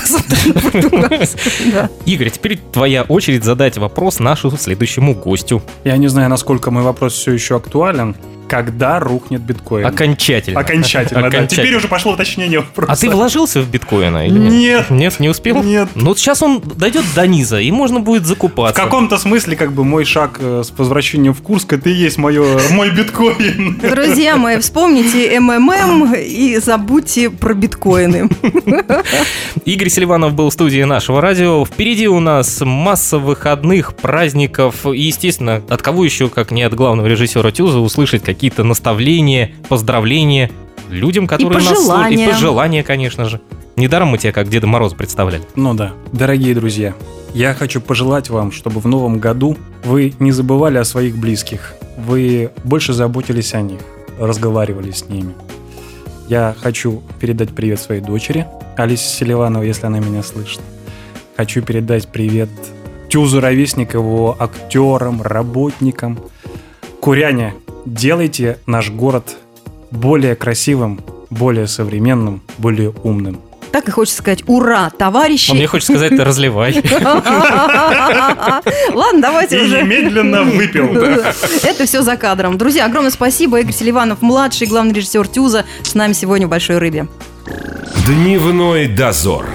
Игорь, 2.06 2.30
теперь 2.30 2.58
твоя 2.72 3.02
очередь 3.02 3.44
задать 3.44 3.76
вопрос 3.76 4.20
нашему 4.20 4.56
следующему 4.56 5.14
гостю. 5.14 5.60
Я 5.84 5.98
не 5.98 6.08
знаю, 6.08 6.30
насколько 6.30 6.70
мой 6.70 6.82
вопрос 6.82 7.12
все 7.12 7.32
еще 7.32 7.56
актуален. 7.56 8.16
Когда 8.48 8.98
рухнет 9.00 9.40
биткоин. 9.40 9.86
Окончательно. 9.86 10.60
Окончательно, 10.60 11.22
да. 11.22 11.28
Окончательно. 11.28 11.62
Теперь 11.64 11.76
уже 11.76 11.88
пошло 11.88 12.12
уточнение 12.12 12.60
вопроса. 12.60 12.92
А 12.92 12.96
ты 12.96 13.10
вложился 13.10 13.60
в 13.60 13.68
биткоина 13.70 14.26
или 14.26 14.38
нет? 14.38 14.52
Нет. 14.52 14.90
Нет, 14.90 15.20
не 15.20 15.28
успел? 15.28 15.62
Нет. 15.62 15.88
Ну 15.94 16.14
сейчас 16.14 16.42
он 16.42 16.60
дойдет 16.60 17.04
до 17.14 17.26
низа, 17.26 17.58
и 17.60 17.70
можно 17.70 18.00
будет 18.00 18.22
В 18.22 18.26
закупаться. 18.26 18.80
каком-то 18.80 19.18
смысле, 19.18 19.56
как 19.56 19.72
бы, 19.72 19.84
мой 19.84 20.04
шаг 20.04 20.38
э, 20.40 20.62
с 20.64 20.72
возвращением 20.76 21.34
в 21.34 21.42
Курск, 21.42 21.72
это 21.72 21.88
и 21.88 21.92
есть 21.92 22.18
мое, 22.18 22.60
мой 22.70 22.90
биткоин. 22.90 23.78
Друзья 23.78 24.36
мои, 24.36 24.58
вспомните 24.58 25.38
МММ 25.40 26.14
и 26.14 26.58
забудьте 26.58 27.30
про 27.30 27.54
биткоины. 27.54 28.28
Игорь 29.64 29.88
Селиванов 29.88 30.34
был 30.34 30.50
в 30.50 30.52
студии 30.52 30.82
нашего 30.82 31.20
радио. 31.20 31.64
Впереди 31.64 32.08
у 32.08 32.20
нас 32.20 32.60
масса 32.60 33.18
выходных, 33.18 33.94
праздников. 33.94 34.86
И, 34.86 35.00
естественно, 35.00 35.62
от 35.68 35.82
кого 35.82 36.04
еще, 36.04 36.28
как 36.28 36.50
не 36.50 36.62
от 36.62 36.74
главного 36.74 37.06
режиссера 37.06 37.50
Тюза, 37.50 37.78
услышать 37.78 38.22
какие-то 38.42 38.64
наставления, 38.64 39.52
поздравления 39.68 40.50
людям, 40.90 41.28
которые 41.28 41.60
нас 41.62 41.78
слушают. 41.78 41.86
пожелания. 41.86 42.24
И 42.24 42.32
пожелания, 42.32 42.82
конечно 42.82 43.26
же. 43.26 43.40
Недаром 43.76 44.08
мы 44.08 44.18
тебя 44.18 44.32
как 44.32 44.48
Деда 44.48 44.66
Мороз 44.66 44.94
представляли. 44.94 45.44
Ну 45.54 45.74
да. 45.74 45.92
Дорогие 46.12 46.52
друзья, 46.56 46.92
я 47.34 47.54
хочу 47.54 47.80
пожелать 47.80 48.30
вам, 48.30 48.50
чтобы 48.50 48.80
в 48.80 48.88
новом 48.88 49.20
году 49.20 49.56
вы 49.84 50.14
не 50.18 50.32
забывали 50.32 50.76
о 50.78 50.84
своих 50.84 51.16
близких. 51.16 51.74
Вы 51.96 52.50
больше 52.64 52.92
заботились 52.94 53.54
о 53.54 53.60
них, 53.60 53.78
разговаривали 54.18 54.90
с 54.90 55.08
ними. 55.08 55.34
Я 56.28 56.56
хочу 56.60 57.00
передать 57.20 57.50
привет 57.50 57.78
своей 57.78 58.00
дочери, 58.00 58.48
Алисе 58.76 59.06
Селивановой, 59.06 59.68
если 59.68 59.86
она 59.86 60.00
меня 60.00 60.24
слышит. 60.24 60.60
Хочу 61.36 61.62
передать 61.62 62.08
привет 62.08 62.50
Тюзу 63.08 63.40
Ровесникову, 63.40 64.34
актерам, 64.36 65.22
работникам. 65.22 66.18
Куряне, 67.00 67.54
делайте 67.86 68.58
наш 68.66 68.90
город 68.90 69.36
более 69.90 70.34
красивым, 70.36 71.00
более 71.30 71.66
современным, 71.66 72.42
более 72.58 72.90
умным. 73.02 73.40
Так 73.72 73.88
и 73.88 73.90
хочется 73.90 74.18
сказать 74.18 74.42
«Ура, 74.46 74.90
товарищи!» 74.90 75.50
А 75.50 75.54
мне 75.54 75.66
хочется 75.66 75.94
сказать, 75.94 76.12
разливай. 76.18 76.74
Ладно, 78.92 79.22
давайте 79.22 79.58
И 79.58 79.62
уже. 79.64 79.82
немедленно 79.82 80.42
выпил. 80.42 80.88
Это 81.64 81.86
все 81.86 82.02
за 82.02 82.16
кадром. 82.16 82.58
Друзья, 82.58 82.84
огромное 82.84 83.10
спасибо. 83.10 83.60
Игорь 83.60 83.72
Селиванов, 83.72 84.20
младший 84.20 84.66
главный 84.66 84.92
режиссер 84.92 85.26
Тюза, 85.26 85.64
с 85.82 85.94
нами 85.94 86.12
сегодня 86.12 86.46
в 86.46 86.50
«Большой 86.50 86.76
рыбе». 86.78 87.08
Дневной 88.06 88.88
дозор. 88.88 89.46